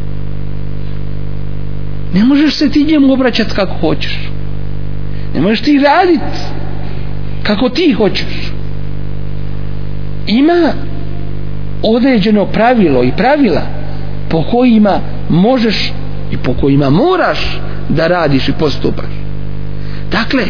[2.13, 4.29] ne možeš se ti njemu obraćati kako hoćeš.
[5.35, 6.37] Ne možeš ti radit
[7.43, 8.51] kako ti hoćeš.
[10.27, 10.73] Ima
[11.83, 13.61] određeno pravilo i pravila
[14.29, 15.93] po kojima možeš
[16.31, 19.05] i po kojima moraš da radiš i postupaš.
[20.11, 20.43] Dakle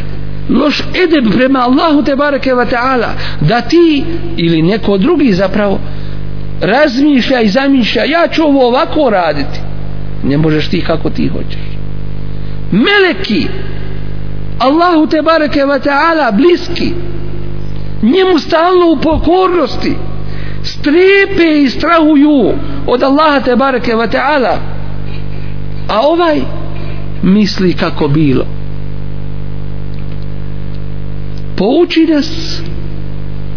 [0.49, 3.09] loš edeb prema Allahu te bareke wa ta'ala
[3.41, 4.03] da ti
[4.37, 5.79] ili neko drugi zapravo
[6.61, 9.70] razmišlja i zamišlja ja ću ovo ovako raditi
[10.23, 11.71] ne možeš ti kako ti hoćeš.
[12.71, 13.47] Meleki
[14.59, 16.93] Allahu te bareke wa ta'ala bliski
[18.01, 19.95] njemu stalno u pokornosti
[20.63, 22.53] strepe i strahuju
[22.87, 24.57] od Allaha te bareke wa ta'ala.
[25.87, 26.41] A ovaj
[27.23, 28.45] misli kako bilo.
[31.57, 32.61] Pouči nas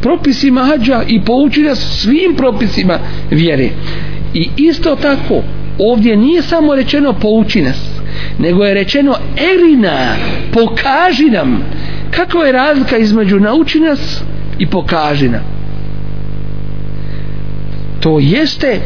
[0.02, 2.98] propisima hađa i pouči nas svim propisima
[3.30, 3.68] vjere.
[4.34, 5.42] I isto tako
[5.78, 7.94] ovdje nije samo rečeno pouči nas
[8.38, 10.16] nego je rečeno erina
[10.52, 11.62] pokaži nam.
[12.10, 14.22] Kakva je razlika između nauči nas
[14.58, 15.42] i pokaži nam?
[18.00, 18.80] To jeste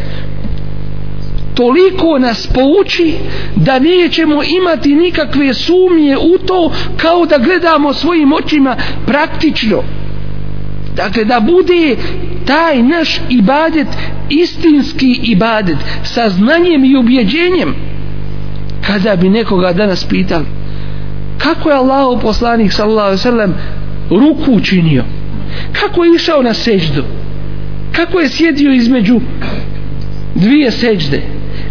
[1.55, 3.15] toliko nas pouči
[3.57, 9.83] da nećemo imati nikakve sumnje u to kao da gledamo svojim očima praktično.
[10.97, 11.97] Dakle da bude
[12.49, 13.89] taj naš ibadet
[14.29, 17.75] istinski ibadet sa znanjem i ubjeđenjem.
[18.87, 20.45] Kada bi nekoga danas pitali
[21.39, 23.55] kako je Allah poslanik sallallahu alaihi sallam
[24.11, 25.05] ruku učinio?
[25.73, 27.05] Kako je išao na seždu?
[27.93, 29.21] Kako je sjedio između
[30.35, 31.23] dvije sežde?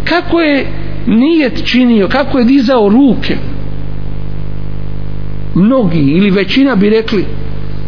[0.04, 0.66] Kako je
[1.06, 2.08] nijet činio?
[2.08, 3.36] Kako je dizao ruke?
[5.54, 7.24] Mnogi ili većina bi rekli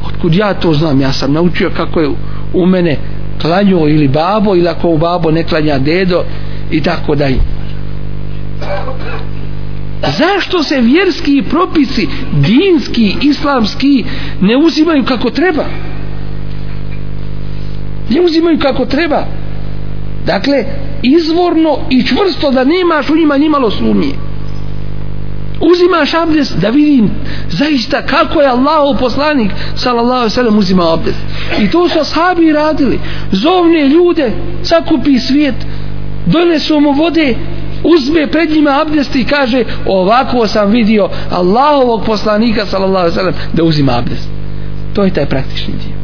[0.06, 1.00] otkud ja to znam?
[1.00, 2.08] Ja sam naučio kako je
[2.54, 2.96] u mene
[3.40, 6.24] klanio ili babo ili ako u babo ne klanja dedo
[6.70, 7.38] i tako dalje.
[10.18, 14.04] Zašto se vjerski propisi dinski, islamski
[14.40, 15.64] ne uzimaju kako treba?
[18.10, 19.24] Ne uzimaju kako treba.
[20.26, 20.64] Dakle
[21.02, 24.29] izvorno i čvrsto da nemaš u njima nimalo sumnje
[25.60, 27.10] uzimaš abdest da vidim
[27.48, 31.18] zaista kako je Allah poslanik sallallahu sallam uzima abdest.
[31.60, 33.00] I to su ashabi radili.
[33.32, 35.54] Zovne ljude sakupi svijet
[36.26, 37.36] donesu mu vode
[37.84, 43.98] uzme pred njima abdest i kaže ovako sam vidio Allahovog poslanika sallallahu sallam da uzima
[43.98, 44.28] abdest.
[44.94, 45.96] To je taj praktični dio.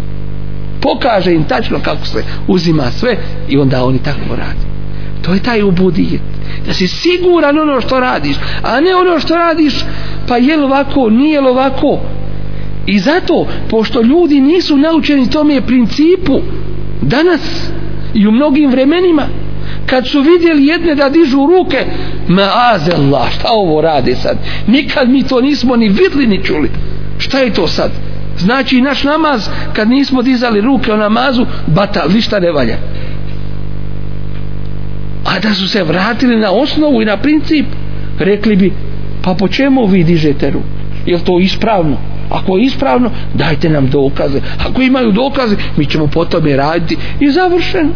[0.80, 3.16] Pokaže im tačno kako se uzima sve
[3.48, 4.76] i onda oni tako radi
[5.26, 6.22] to je taj ubudijet
[6.66, 9.74] da si siguran ono što radiš a ne ono što radiš
[10.28, 11.98] pa je li ovako, nije li ovako?
[12.86, 16.40] I zato pošto ljudi nisu naučeni tome principu
[17.02, 17.70] danas
[18.14, 19.26] i u mnogim vremenima
[19.86, 21.86] kad su vidjeli jedne da dižu ruke
[22.28, 24.38] maazellah, šta ovo rade sad?
[24.66, 26.70] Nikad mi to nismo ni vidli ni čuli.
[27.18, 27.90] Šta je to sad?
[28.38, 32.76] Znači naš namaz kad nismo dizali ruke o namazu bata, ništa ne valja
[35.36, 37.66] a da su se vratili na osnovu i na princip
[38.18, 38.72] rekli bi
[39.22, 40.66] pa po čemu vi dižete ruku?
[41.06, 41.96] Je to ispravno?
[42.30, 44.40] Ako je ispravno dajte nam dokaze.
[44.68, 46.96] Ako imaju dokaze mi ćemo po tome raditi.
[47.20, 47.90] I završeno.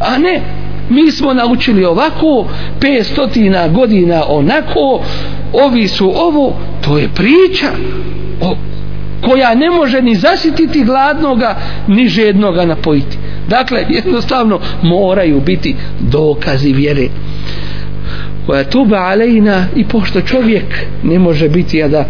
[0.00, 0.40] A ne
[0.90, 2.46] mi smo naučili ovako
[2.80, 5.02] 500 godina onako
[5.52, 7.66] ovi su ovo to je priča
[8.42, 8.56] o,
[9.24, 11.56] koja ne može ni zasititi gladnoga
[11.88, 13.18] ni žednoga napojiti
[13.48, 17.08] dakle jednostavno moraju biti dokazi vjere
[18.46, 20.64] koja tuba alejna i pošto čovjek
[21.02, 22.04] ne može biti a da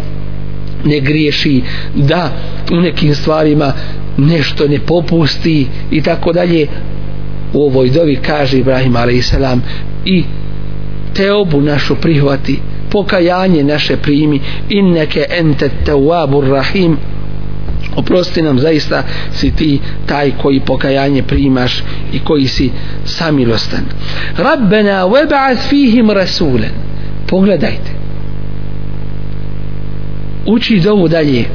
[0.85, 1.61] ne griješi
[1.95, 2.31] da
[2.71, 3.73] u nekim stvarima
[4.17, 6.67] nešto ne popusti i tako dalje
[7.53, 9.33] u ovoj dovi kaže Ibrahim a.s.
[10.05, 10.23] i
[11.13, 12.59] teobu našu prihvati
[12.91, 16.97] pokajanje naše primi inneke ente tawabur rahim
[17.97, 21.83] oprosti nam zaista si ti taj koji pokajanje primaš
[22.13, 22.71] i koji si
[23.05, 23.83] samilostan
[24.37, 26.71] Rabbena weba'ath fihim rasulen
[27.27, 27.91] pogledajte
[30.45, 31.45] uči dovu dalje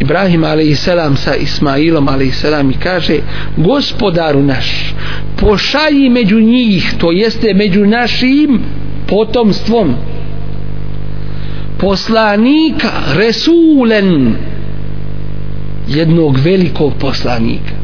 [0.00, 0.88] Ibrahim a.s.
[1.24, 2.44] sa Ismailom a.s.
[2.44, 3.18] i kaže
[3.56, 4.94] gospodaru naš
[5.36, 8.60] pošalji među njih to jeste među našim
[9.06, 9.94] potomstvom
[11.78, 14.36] poslanika Resulen
[15.88, 17.74] jednog velikog poslanika.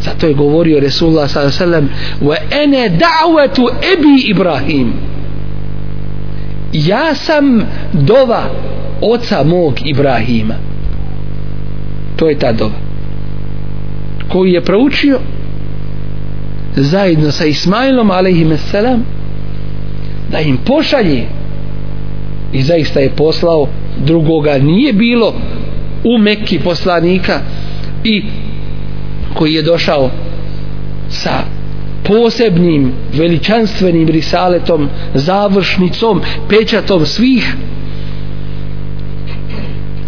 [0.00, 1.82] Zato je govorio Resulullah s.a.v.
[2.20, 4.92] wa ene da'watu ebi Ibrahim.
[6.72, 8.44] Ja sam dova
[9.00, 10.54] oca mog Ibrahima.
[12.16, 12.78] To je ta dova.
[14.28, 15.18] Koju je proučio
[16.76, 19.04] zajedno sa Ismailom alaihissalam
[20.32, 21.26] da im pošalje.
[22.52, 23.68] I zaista je poslao
[24.04, 25.34] drugoga nije bilo
[26.04, 27.40] u Mekki poslanika
[28.04, 28.24] i
[29.34, 30.10] koji je došao
[31.08, 31.44] sa
[32.04, 37.54] posebnim veličanstvenim risaletom završnicom pečatom svih.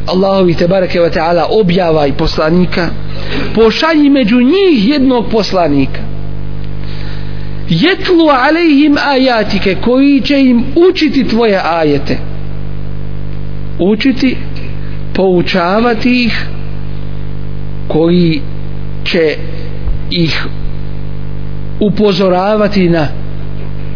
[0.06, 2.88] Allahovi te bareke ve ta'ala objava i poslanika.
[3.54, 6.00] Pošalji među njih jednog poslanika.
[7.68, 12.18] Jetlu alejhim ajatike koji će im učiti tvoje ajete.
[13.78, 14.36] Učiti
[15.16, 16.46] poučavati ih
[17.88, 18.40] koji
[19.04, 19.36] će
[20.10, 20.46] ih
[21.80, 23.08] upozoravati na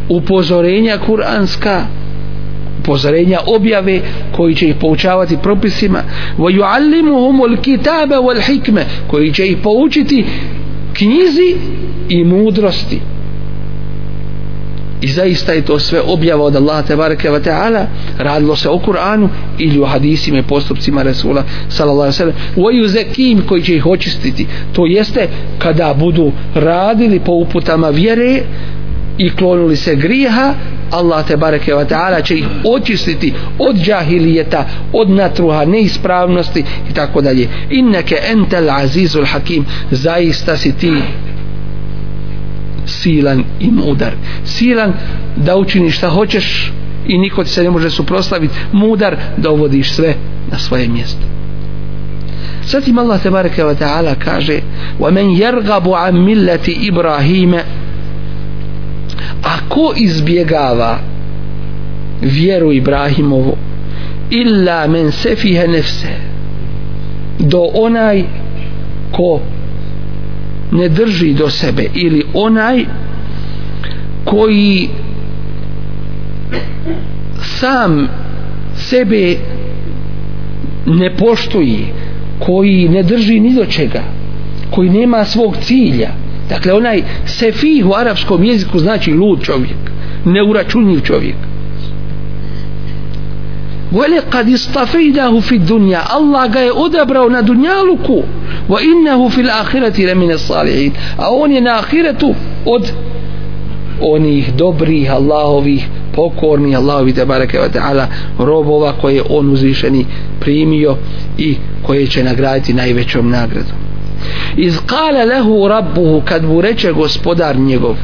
[0.09, 1.87] upozorenja kuranska
[2.81, 4.01] upozorenja objave
[4.37, 6.03] koji će ih poučavati propisima.
[6.39, 10.25] Wa yuallimuhum alkitaba wal hikma koji će ih poučiti
[10.93, 11.57] knjizi
[12.09, 13.01] i mudrosti
[15.01, 17.86] i zaista je to sve objava od Allaha tebareke ve ta'ala.
[18.18, 19.28] Radilo se o Kur'anu
[19.59, 24.46] ili o hadisima i postupcima Resula sallallahu alejhi ve u zekim koji će ih očistiti.
[24.72, 25.28] To jeste
[25.59, 28.42] kada budu radili po uputama vjere
[29.18, 30.55] i klonuli se grijeha
[30.90, 37.20] Allah te bareke ve ta'ala će ih očistiti od džahilijeta od natruha neispravnosti i tako
[37.20, 37.48] dalje.
[37.70, 39.64] Inneke entel azizul hakim.
[39.90, 40.92] Zaista si ti
[43.03, 44.12] silan i mudar.
[44.44, 44.92] Silan
[45.36, 46.72] da učini šta hoćeš
[47.07, 50.14] i niko ti se ne može suprostaviti mudar da uvodiš sve
[50.51, 51.22] na svoje mjesto.
[52.66, 54.61] Zatim Allah te bareke wa ta'ala kaže
[55.01, 57.64] wa men yargabu an millati ibrahime
[59.42, 60.98] ako izbjegava
[62.22, 63.57] vjeru Ibrahimovu
[64.30, 66.09] illa men sefihe nefse
[67.38, 68.24] do onaj
[69.12, 69.40] ko
[70.73, 72.85] ne drži do sebe ili onaj
[74.25, 74.89] koji
[77.43, 78.09] sam
[78.75, 79.37] sebe
[80.87, 81.79] ne poštuje
[82.39, 84.03] koji ne drži ni do čega
[84.71, 86.11] koji nema svog cilja
[86.51, 89.79] Dakle, onaj sefih u arapskom jeziku znači lud čovjek,
[90.25, 91.37] neuračunjiv čovjek.
[93.91, 98.22] Vole kad istafejdahu fi dunja, Allah ga je odabrao na dunjaluku,
[98.68, 100.93] wa innahu fil ahireti remine salihin.
[101.16, 102.34] A on je na ahiretu
[102.64, 102.93] od
[104.01, 108.07] onih dobrih Allahovih pokornih Allahovi te bareke wa ta'ala
[108.38, 110.07] robova koje on uzvišeni
[110.41, 110.97] primio
[111.38, 113.76] i koje će nagraditi najvećom nagradom.
[114.57, 117.97] Iz qala lehu rabbuhu kad mu reče gospodar njegov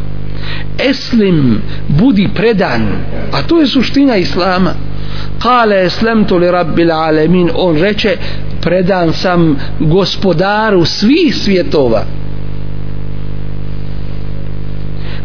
[0.78, 1.59] eslim
[1.89, 2.82] budi predan.
[3.32, 4.70] A to je suština islama
[5.43, 8.17] kale eslemtu li rabbil alemin on reče
[8.61, 12.05] predan sam gospodaru svih svjetova.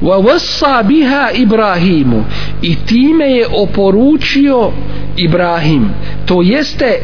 [0.02, 2.24] Wa wassa biha Ibrahimu.
[2.62, 4.72] I time je oporučio
[5.18, 5.90] Ibrahim.
[6.26, 7.00] To jeste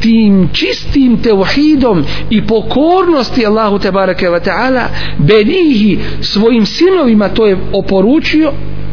[0.00, 7.56] tim čistim teuhidom i pokornosti Allahu te bareke ve taala benihi svojim sinovima to je
[7.72, 8.52] oporučio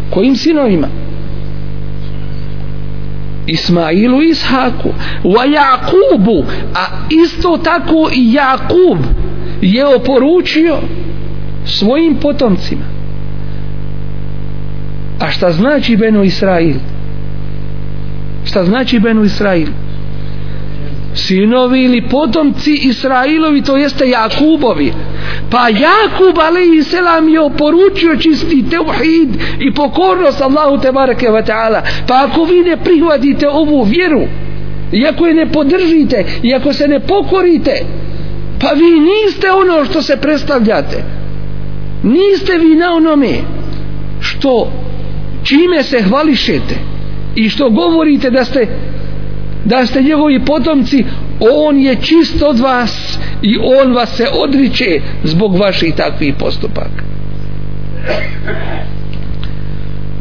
[0.10, 0.88] kojim sinovima?
[3.48, 4.90] Ismailu i Ishaku
[5.24, 8.98] wa Jakubu a isto tako i Jakub
[9.62, 10.78] je oporučio
[11.66, 12.86] svojim potomcima.
[15.20, 16.76] A šta znači Benu Israil?
[18.46, 19.68] Šta znači Benu Israil?
[21.16, 24.94] Sinovi ili potomci Israilovi to jeste Jakubovi.
[25.50, 31.82] Pa Jakub alaihi selam je oporučio čisti teuhid i pokornost Allahu te bareke wa ta'ala.
[32.08, 34.22] Pa ako vi ne prihvatite ovu vjeru
[34.92, 37.86] i ako je ne podržite i ako se ne pokorite
[38.64, 41.04] pa vi niste ono što se predstavljate.
[42.04, 43.34] Niste vi na onome
[44.20, 44.72] što
[45.44, 46.76] čime se hvališete
[47.36, 48.68] i što govorite da ste
[49.66, 51.06] da ste njegovi potomci
[51.40, 57.04] on je čist od vas i on vas se odriče zbog vaših takvih postupaka.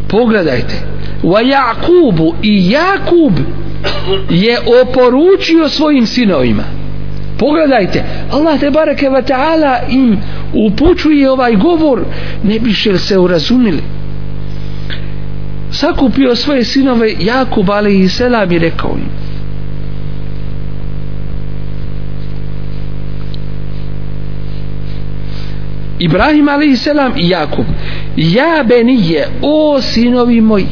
[0.08, 0.74] Pogledajte
[1.22, 3.32] wa Jakubu i Jakub
[4.30, 6.64] je oporučio svojim sinovima.
[7.38, 10.18] Pogledajte Allah te bareke wa ta'ala im
[10.52, 12.04] upućuje ovaj govor
[12.44, 13.82] ne biše se urazumili.
[15.70, 19.21] Sakupio svoje sinove Jakub ali i selam i rekao im
[26.04, 26.86] Ibrahim a.s.
[27.16, 27.64] i Jakub.
[28.16, 30.66] Ja benije o sinovi moji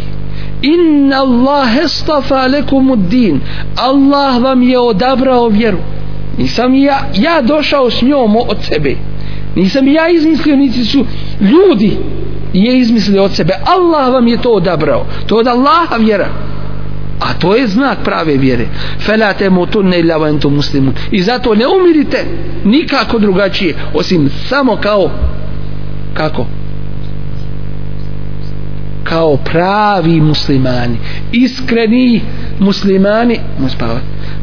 [0.62, 3.40] inna Allah estafa lekum din.
[3.76, 5.78] Allah vam je odabrao vjeru.
[6.38, 8.96] Nisam ja, ja došao s njom od sebe.
[9.56, 11.04] Nisam ja izmislio niti su
[11.40, 11.96] ljudi
[12.52, 13.54] je izmislio od sebe.
[13.64, 15.06] Allah vam je to odabrao.
[15.26, 16.28] To od Allaha vjera
[17.20, 18.66] a to je znak prave vjere.
[18.98, 20.94] Fela temutunne illa wa entum muslimun.
[21.10, 22.24] I zato ne umirite
[22.64, 25.10] nikako drugačije osim samo kao
[26.14, 26.46] kako?
[29.04, 30.96] Kao pravi muslimani.
[31.32, 32.22] Iskreni
[32.58, 33.40] muslimani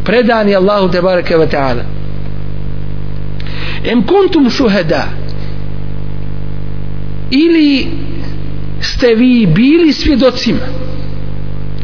[0.04, 1.84] predani Allahu te bareke ve taala.
[3.84, 5.04] Em kuntum shuhada
[7.32, 7.88] ili
[8.82, 10.60] ste vi bili svjedocima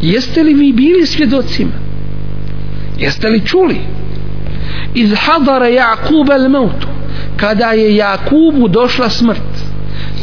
[0.03, 1.71] jeste li vi bili svjedocima?
[2.97, 3.77] Jeste li čuli?
[4.95, 6.87] Iz hadara Jakub el mautu
[7.37, 9.53] kada je Jakubu došla smrt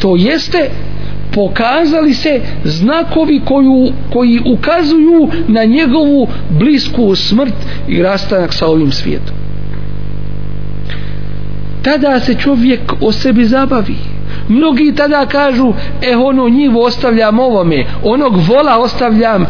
[0.00, 0.70] to jeste
[1.34, 7.54] pokazali se znakovi koju, koji ukazuju na njegovu blisku smrt
[7.88, 9.36] i rastanak sa ovim svijetom.
[11.82, 13.96] Tada se čovjek o sebi zabavi.
[14.48, 15.72] Mnogi tada kažu
[16.02, 19.46] e ono njivo ostavljam ovome onog vola ostavljam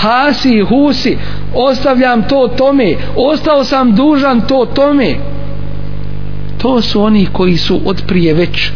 [0.00, 1.16] hasi husi
[1.54, 5.14] ostavljam to tome ostao sam dužan to tome.
[6.58, 8.70] To su oni koji su od prije već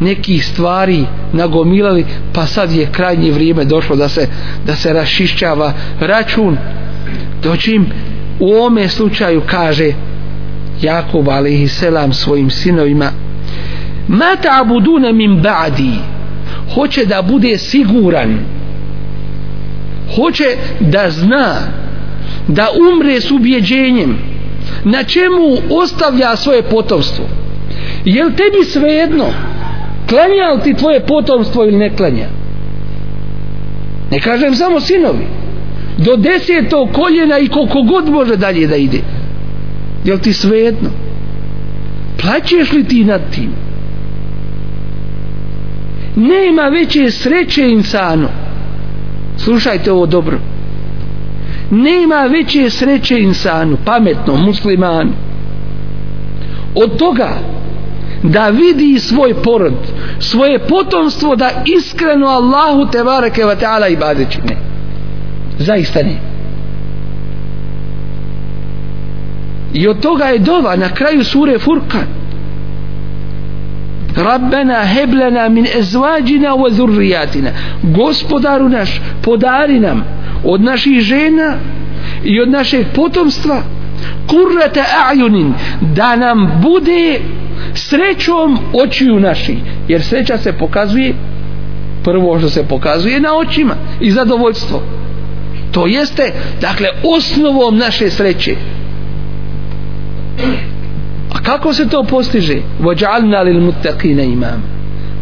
[0.00, 4.28] nekih stvari nagomilali pa sad je krajnje vrijeme došlo da se
[4.66, 6.56] da se rašišćava račun.
[7.42, 7.86] Doćim
[8.40, 9.92] u ome slučaju kaže
[10.82, 13.10] Jakub alaihi selam svojim sinovima
[14.08, 15.98] ma ta'buduna min ba'di?
[16.74, 18.38] Hoće da bude siguran
[20.16, 21.56] hoće da zna
[22.48, 24.18] da umre s ubjeđenjem
[24.84, 27.24] na čemu ostavlja svoje potomstvo.
[28.04, 29.24] Jel tebi svejedno
[30.08, 32.26] klanja li ti tvoje potomstvo ili ne klanja?
[34.10, 35.26] Ne kažem samo sinovi.
[35.98, 38.98] Do desetog koljena i koliko god može dalje da ide.
[40.04, 40.90] Jel ti svejedno?
[42.20, 43.50] Plaćeš li ti nad tim?
[46.16, 48.43] Nema veće sreće insano
[49.36, 50.38] slušajte ovo dobro.
[51.70, 55.12] Nema veće sreće insanu pametnom muslimanu
[56.74, 57.28] od toga
[58.22, 59.74] da vidi svoj porod
[60.18, 64.56] svoje potomstvo da iskreno Allahu te bareke ve ta'ala ibadet čini
[65.58, 66.16] zaista ne.
[69.74, 72.23] I od toga je dova na kraju sure Furkan
[74.16, 77.50] Rabbena heblena min ezvađina wa zurrijatina.
[77.82, 80.04] Gospodaru naš podari nam
[80.44, 81.56] od naših žena
[82.24, 83.62] i od našeg potomstva
[84.26, 87.20] kurrata a'junin da nam bude
[87.74, 89.58] srećom očiju naših.
[89.88, 91.14] Jer sreća se pokazuje
[92.04, 94.82] prvo što se pokazuje na očima i zadovoljstvo.
[95.72, 98.56] To jeste dakle osnovom naše sreće
[101.44, 102.56] kako se to postiže?
[102.80, 104.62] Vođalna lil muttaqina imam.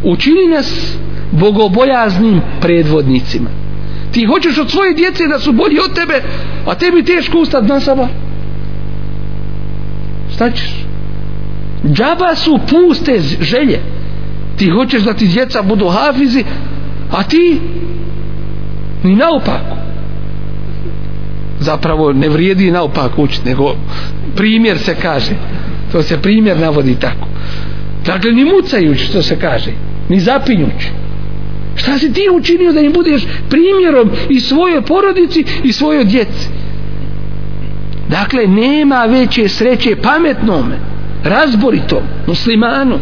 [0.05, 0.97] Učini nas
[1.33, 3.51] bogobojaznim predvodnicima.
[4.13, 6.23] Ti hoćeš od svoje djece da su bolji od tebe
[6.67, 8.09] a tebi teško ustati na saba
[10.35, 10.87] šta ćeš?
[11.93, 13.81] Džaba su puste želje.
[14.57, 16.45] Ti hoćeš da ti djeca budu hafizi
[17.11, 17.61] a ti
[19.03, 19.77] ni naopako
[21.59, 23.75] zapravo ne vrijedi naopako učiti nego
[24.37, 25.33] primjer se kaže
[25.93, 27.29] to se primjer navodi tako.
[28.07, 29.71] Dakle ni mucajući što se kaže
[30.09, 30.89] ni zapinjući.
[31.77, 36.49] Šta si ti učinio da im budeš primjerom i svoje porodici i svoje djeci?
[38.09, 40.79] Dakle nema veće sreće pametnome
[41.25, 42.99] razboritom muslimanu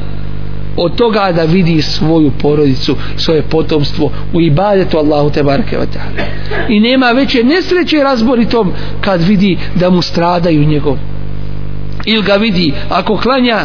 [0.77, 5.77] od toga da vidi svoju porodicu svoje potomstvo u ibadetu Allahu te barke
[6.69, 10.99] i nema veće nesreće razboritom kad vidi da mu stradaju njegov
[12.05, 13.59] ili ga vidi ako klanja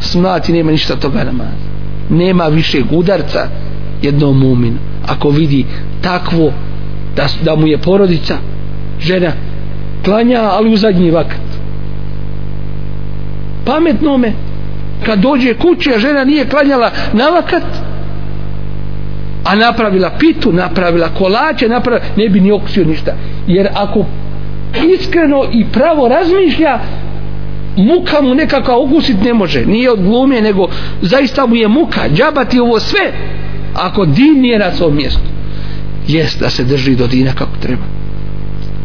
[0.00, 1.54] smlati nema ništa toga namaz.
[2.10, 3.48] Nema više gudarca
[4.02, 5.66] jednom muminu ako vidi
[6.00, 6.52] takvo
[7.16, 8.36] da, da mu je porodica
[9.00, 9.32] žena
[10.04, 11.40] klanja ali u zadnji vakat.
[13.64, 14.32] Pametnome
[15.06, 17.62] kad dođe kuće a žena nije klanjala na vakat
[19.44, 23.12] a napravila pitu napravila kolače napravila, ne bi ni okusio ništa.
[23.46, 24.04] Jer ako
[24.94, 26.78] iskreno i pravo razmišlja
[27.76, 30.68] muka mu nekako okusit ne može nije od glume nego
[31.02, 32.00] zaista mu je muka.
[32.14, 33.12] Džabati ovo sve
[33.74, 35.20] ako din nije na svom mjestu.
[36.08, 37.82] Jest da se drži do dina kako treba.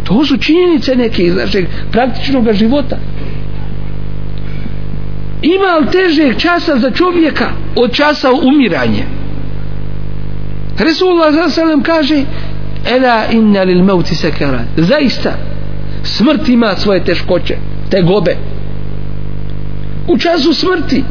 [0.03, 2.97] To su činjenice neke iz našeg praktičnog života.
[5.41, 9.03] Ima li težeg časa za čovjeka od časa umiranja?
[10.79, 11.83] Resulullah s.a.v.
[11.83, 12.23] kaže
[12.85, 15.33] Ela inna lil mauti sekarat zaista
[16.03, 17.55] smrt ima svoje teškoće
[17.89, 18.35] te gobe
[20.07, 21.03] u času smrti.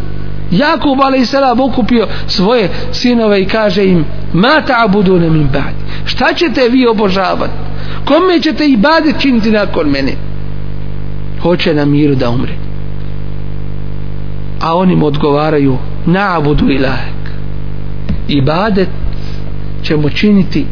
[0.50, 1.34] Jakub a.s.
[1.60, 6.04] okupio svoje sinove i kaže im ma ta'budune min ba'di.
[6.04, 7.52] Šta ćete vi obožavati
[8.04, 10.12] kome ćete i bade činiti nakon mene?
[11.42, 12.52] Hoće na miru da umre.
[14.60, 17.16] A oni mu odgovaraju na'budu ilahek
[18.28, 18.88] ibadet
[19.82, 20.66] ćemo činiti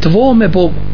[0.00, 0.89] tvome Bogu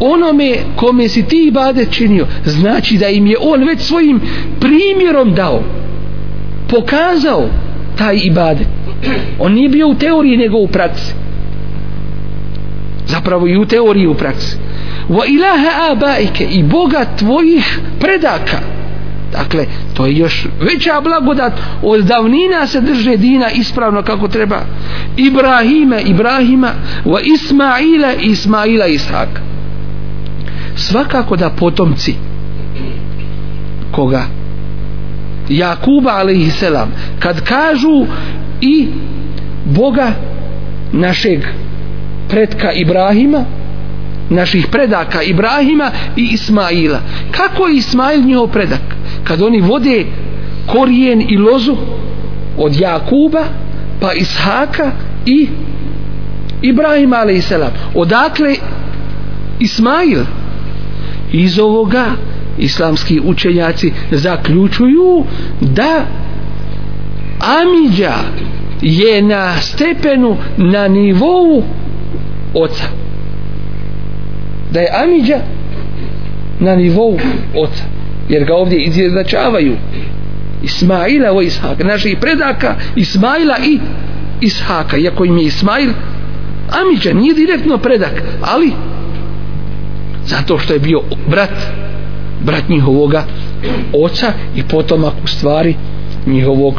[0.00, 4.20] onome kome si ti ibadet činio znači da im je on već svojim
[4.60, 5.62] primjerom dao
[6.68, 7.48] pokazao
[7.98, 8.68] taj ibadet.
[9.38, 11.14] On nije bio u teoriji nego u praksi.
[13.06, 14.56] Zapravo i u teoriji u praksi.
[15.08, 18.58] Wa ilaha abaike i boga tvojih predaka.
[19.32, 24.60] Dakle to je još veća blagodat od davnina se drže dina ispravno kako treba.
[25.16, 26.70] Ibrahime Ibrahima
[27.04, 29.49] wa Ismaila Ismaila Ishaka
[30.80, 32.14] svakako da potomci
[33.92, 34.22] koga?
[35.48, 38.06] Jakuba alaihisselam kad kažu
[38.60, 38.88] i
[39.64, 40.12] Boga
[40.92, 41.44] našeg
[42.28, 43.44] predka Ibrahima
[44.30, 47.00] naših predaka Ibrahima i Ismaila.
[47.30, 48.80] Kako je Ismail njihov predak?
[49.24, 50.04] Kad oni vode
[50.66, 51.76] korijen i lozu
[52.58, 53.44] od Jakuba
[54.00, 54.90] pa Ishaka
[55.26, 55.48] i
[56.62, 58.54] Ibrahima alaihisselam odakle
[59.58, 60.20] Ismail?
[61.32, 62.06] Iz ovoga
[62.58, 65.24] islamski učenjaci zaključuju
[65.60, 66.06] da
[67.40, 68.14] Amidža
[68.82, 71.62] je na stepenu na nivou
[72.54, 72.84] oca.
[74.70, 75.38] Da je Amidža
[76.60, 77.18] na nivou
[77.54, 77.84] oca
[78.28, 79.76] jer ga ovdje izjednačavaju
[80.62, 83.78] Ismaila o Ishaka naših predaka Ismaila i
[84.40, 85.90] Ishaka iako im je Ismail
[86.82, 88.72] Amidža nije direktno predak ali
[90.26, 91.00] zato što je bio
[91.30, 91.50] brat
[92.44, 93.24] brat njihovoga
[94.04, 95.74] oca i potomak u stvari
[96.26, 96.74] njihovog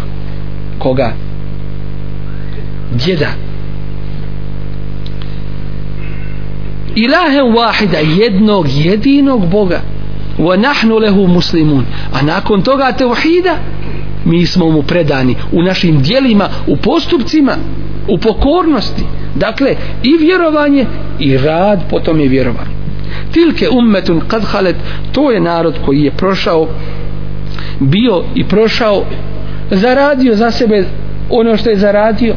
[0.80, 1.14] koga?
[2.92, 3.28] Djeda.
[6.96, 9.82] Ilahe wahida jednog jedinog Boga.
[10.38, 11.86] Wa nahnu lehu muslimun.
[12.14, 13.56] A nakon toga tevhida
[14.26, 17.52] mi smo mu predani u našim dijelima u postupcima
[18.08, 19.04] u pokornosti.
[19.36, 20.86] Dakle i vjerovanje
[21.20, 22.81] i rad potom je vjerovanje
[23.32, 24.76] tilke ummetun kad halet
[25.12, 26.68] to je narod koji je prošao
[27.80, 29.04] bio i prošao
[29.72, 30.86] zaradio za sebe
[31.30, 32.36] ono što je zaradio.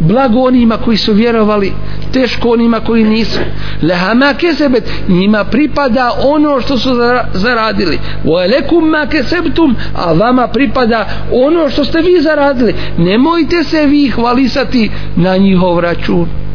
[0.00, 1.72] Blago onima koji su vjerovali
[2.12, 3.40] teško onima koji nisu.
[3.82, 6.90] Lehama kesebet njima pripada ono što su
[7.32, 7.98] zaradili.
[8.24, 12.74] Vojelekum ma kesebtum a vama pripada ono što ste vi zaradili.
[12.98, 16.45] Nemojte se vi hvalisati na njihov račun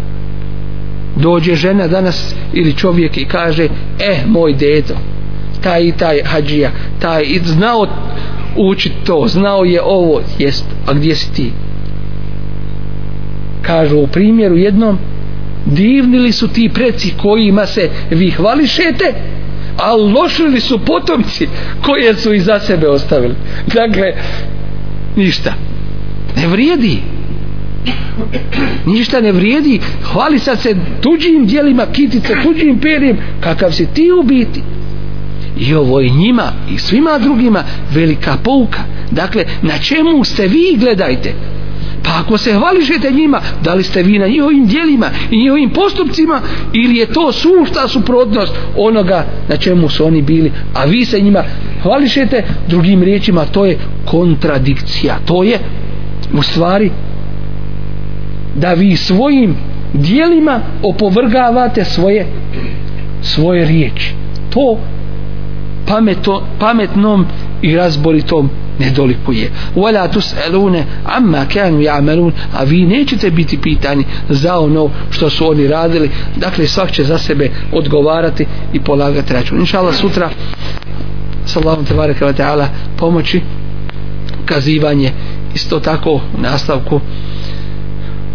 [1.22, 3.68] dođe žena danas ili čovjek i kaže
[4.00, 4.96] eh moj dedo
[5.62, 7.88] taj i taj hađija taj i znao
[8.56, 11.52] učit to znao je ovo jest a gdje si ti?
[13.62, 14.98] Kažu u primjeru jednom
[15.66, 19.14] divnili su ti preci kojima se vi hvališete
[19.78, 21.48] a lošili su potomci
[21.86, 23.36] koje su iza sebe ostavili?
[23.74, 24.14] Dakle
[25.16, 25.54] ništa
[26.36, 26.98] ne vrijedi
[28.86, 29.80] ništa ne vrijedi.
[30.04, 34.62] Hvali sad se tuđim dijelima kitice, tuđim perjem kakav si ti u biti.
[35.60, 37.64] I ovo je njima i svima drugima
[37.94, 38.80] velika pouka.
[39.12, 41.34] Dakle na čemu ste vi gledajte?
[42.04, 46.42] Pa ako se hvališete njima da li ste vi na njihovim dijelima i njihovim postupcima
[46.74, 51.44] ili je to sušta suprotnost onoga na čemu su oni bili a vi se njima
[51.84, 52.44] hvališete?
[52.68, 55.20] Drugim riječima to je kontradikcija.
[55.26, 55.60] To je
[56.34, 56.92] u stvari
[58.56, 59.56] da vi svojim
[59.94, 62.26] dijelima opovrgavate svoje
[63.22, 64.14] svoje riječi.
[64.50, 64.78] To
[65.88, 67.26] pameto, pametnom
[67.62, 68.50] i razboritom
[68.80, 72.32] nedolikuje wala tus'aluna amma kanu ya'malun.
[72.54, 76.10] A vi nećete biti pitani za ono što su oni radili.
[76.36, 79.60] Dakle svak će za sebe odgovarati i polagati račun.
[79.60, 80.30] Inshallah sutra
[81.46, 83.42] sallallahu tebareke ve taala pomoći
[84.46, 85.12] kazivanje
[85.56, 87.00] isto tako u nastavku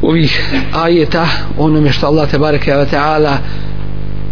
[0.06, 1.26] ovih ajeta
[1.58, 3.38] onome što Allah te bareke ve taala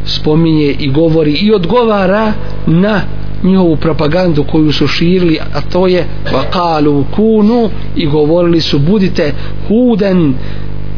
[0.04, 2.32] spominje i govori i odgovara
[2.66, 3.00] na
[3.42, 9.32] njihovu propagandu koju su širili a to je vakalu kunu i govorili su budite
[9.68, 10.34] huden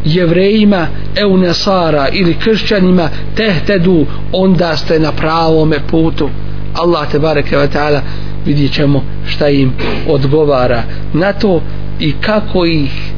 [0.05, 6.29] jevrejima eunasara ili kršćanima tehtedu onda ste na pravome putu.
[6.75, 8.01] Allah te bareke ve taala
[8.47, 9.73] vidjet ćemo šta im
[10.09, 11.61] odgovara na to
[12.01, 13.16] i kako ih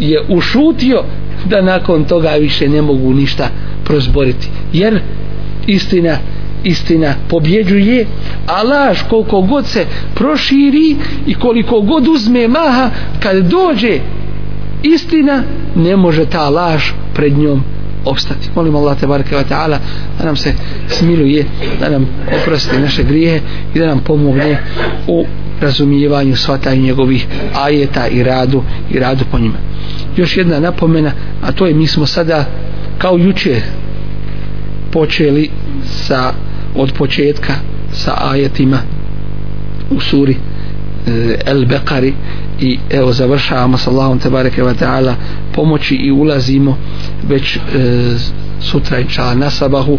[0.00, 1.02] je ušutio
[1.44, 3.48] da nakon toga više ne mogu ništa
[3.84, 5.00] prozboriti jer
[5.66, 6.16] istina
[6.64, 8.06] istina pobjeđuje
[8.46, 10.96] a laž koliko god se proširi
[11.26, 12.90] i koliko god uzme maha
[13.22, 13.98] kad dođe
[14.82, 15.42] istina
[15.76, 16.82] ne može ta laž
[17.14, 17.62] pred njom
[18.04, 18.48] opstati.
[18.54, 19.78] Molim Allah te barke wa taala
[20.18, 20.52] da nam se
[20.88, 21.44] smiluje,
[21.80, 22.06] da nam
[22.40, 23.40] oprosti naše grijehe
[23.74, 24.58] i da nam pomogne
[25.06, 25.24] u
[25.60, 29.58] razumijevanju shvatanju njegovih ajeta i radu i radu po njima.
[30.16, 32.44] Još jedna napomena, a to je mi smo sada
[32.98, 33.60] kao juče
[34.92, 35.50] počeli
[35.84, 36.32] sa
[36.74, 37.52] od početka
[37.92, 38.78] sa ajetima
[39.90, 40.36] u suri
[41.06, 42.14] eh, e, El Bekari
[42.60, 45.14] i evo završavamo sa Allahom tebareke wa ta'ala
[45.54, 46.78] pomoći i ulazimo
[47.28, 47.60] već e,
[48.60, 49.98] sutra inša na sabahu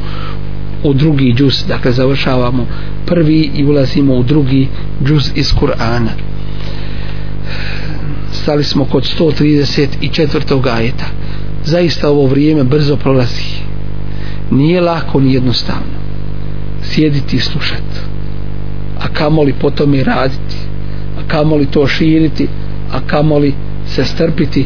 [0.83, 1.63] u drugi džuz.
[1.67, 2.67] Dakle završavamo
[3.05, 4.67] prvi i ulazimo u drugi
[5.05, 6.11] džuz iz Kur'ana.
[8.31, 10.75] Stali smo kod 134.
[10.75, 11.05] ajeta.
[11.63, 13.61] Zaista ovo vrijeme brzo prolazi.
[14.51, 16.01] Nije lako ni jednostavno
[16.83, 18.11] sjediti i slušati
[18.99, 20.57] a kamoli potom i raditi
[21.19, 22.47] a kamoli to širiti
[22.91, 23.53] a kamoli
[23.87, 24.65] se strpiti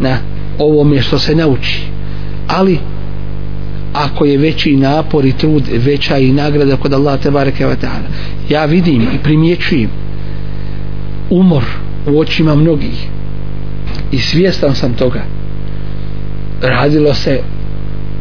[0.00, 0.18] na
[0.58, 1.82] ovome što se nauči.
[2.48, 2.78] Ali
[3.96, 8.08] ako je veći napor i trud veća i nagrada kod Allah te bareke ve taala.
[8.48, 9.90] Ja vidim i primjećujem
[11.30, 11.64] umor
[12.06, 13.08] u očima mnogih
[14.12, 15.22] i svjestan sam toga.
[16.62, 17.40] Radilo se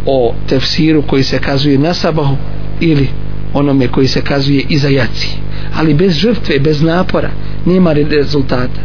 [0.05, 2.35] o tefsiru koji se kazuje na sabahu
[2.79, 3.07] ili
[3.53, 5.37] onome koji se kazuje iza jaci.
[5.75, 7.29] Ali bez žrtve, bez napora
[7.65, 8.81] nema rezultata.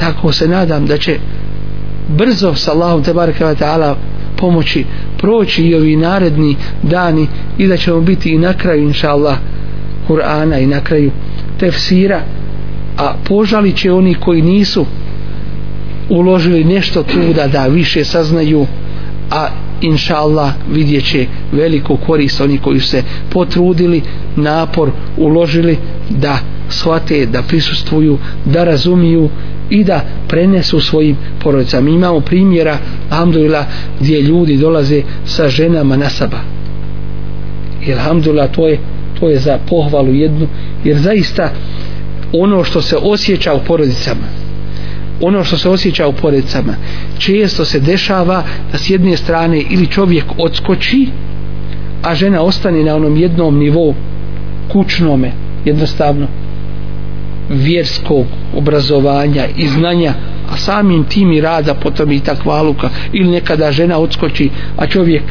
[0.00, 1.18] Tako se nadam da će
[2.08, 3.94] brzo sa Allahom te bareke ve ta'ala
[4.36, 4.84] pomoći
[5.24, 7.26] proći i ovi naredni dani
[7.58, 9.36] i da ćemo biti i na kraju inša Allah
[10.08, 11.10] Kur'ana i na kraju
[11.60, 12.20] tefsira.
[12.98, 14.86] A požalit će oni koji nisu
[16.08, 18.66] uložili nešto truda da više saznaju
[19.30, 19.48] a
[19.82, 24.02] inša Allah vidjet će veliku korist oni koji se potrudili
[24.36, 25.78] napor uložili
[26.10, 29.28] da shvate, da prisustvuju da razumiju
[29.74, 31.82] i da prenesu svojim porodicama.
[31.82, 32.78] Mi imamo primjera,
[33.10, 33.66] alhamdulillah,
[34.00, 36.38] gdje ljudi dolaze sa ženama na saba.
[37.86, 38.78] I alhamdulillah, to je,
[39.20, 40.48] to je za pohvalu jednu,
[40.84, 41.50] jer zaista
[42.32, 44.26] ono što se osjeća u porodicama,
[45.20, 46.74] ono što se osjeća u porodicama,
[47.18, 51.06] često se dešava da s jedne strane ili čovjek odskoči,
[52.02, 53.94] a žena ostane na onom jednom nivou
[54.72, 55.32] kućnome,
[55.64, 56.43] jednostavno
[57.48, 58.26] vjerskog
[58.56, 60.14] obrazovanja i znanja
[60.50, 65.22] a samim tim i rada potom i takvaluka ili nekada žena odskoči a čovjek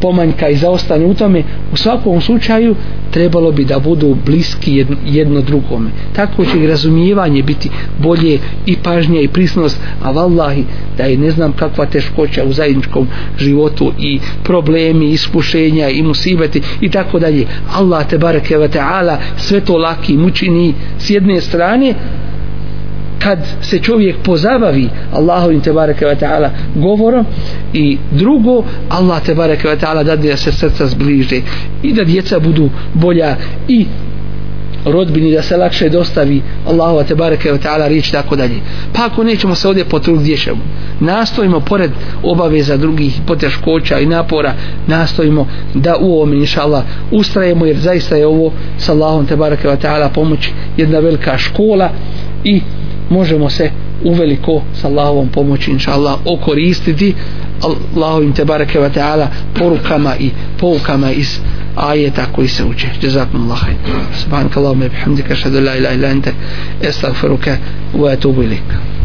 [0.00, 1.42] pomanjka i zaostane u tome.
[1.72, 2.76] U svakom slučaju
[3.16, 5.90] trebalo bi da budu bliski jedno, jedno drugome.
[6.12, 10.64] Tako će i razumijevanje biti bolje i pažnja i prisnost a vallahi
[10.98, 13.08] da je ne znam kakva teškoća u zajedničkom
[13.38, 17.46] životu i problemi, iskušenja i musibeti i tako dalje.
[17.72, 21.94] Allah te bareke ve taala sve to laki mučini s jedne strane
[23.26, 27.26] kad se čovjek pozabavi Allahovim te bareke ve taala govorom
[27.72, 31.40] i drugo Allah te bareke ve taala da da se srca zbliže
[31.82, 33.36] i da djeca budu bolja
[33.68, 33.86] i
[34.84, 38.60] rodbini da se lakše dostavi Allahu te bareke ve taala riječ tako dalje.
[38.92, 40.62] Pa ako nećemo se ovdje potruditi gdje ćemo?
[41.00, 41.90] Nastojimo pored
[42.22, 44.54] obaveza drugih poteškoća i napora
[44.86, 49.76] nastojimo da u ovom inshallah ustrajemo jer zaista je ovo sa Allahom te bareke ve
[49.76, 51.90] taala pomoć jedna velika škola
[52.44, 52.60] i
[53.10, 53.70] možemo se
[54.04, 57.14] uveliko sa Allahovom pomoći inša Allah okoristiti
[57.94, 59.26] Allahovim te bareke wa ta'ala
[59.58, 60.30] porukama i
[60.60, 61.38] poukama iz
[61.76, 62.86] ajeta koji se uče.
[63.02, 63.60] Jazakum Allah
[64.22, 66.30] subhanak bihamdika ashhadu la ilaha illa anta
[66.88, 67.56] astaghfiruka
[67.94, 68.95] wa atubu ilaik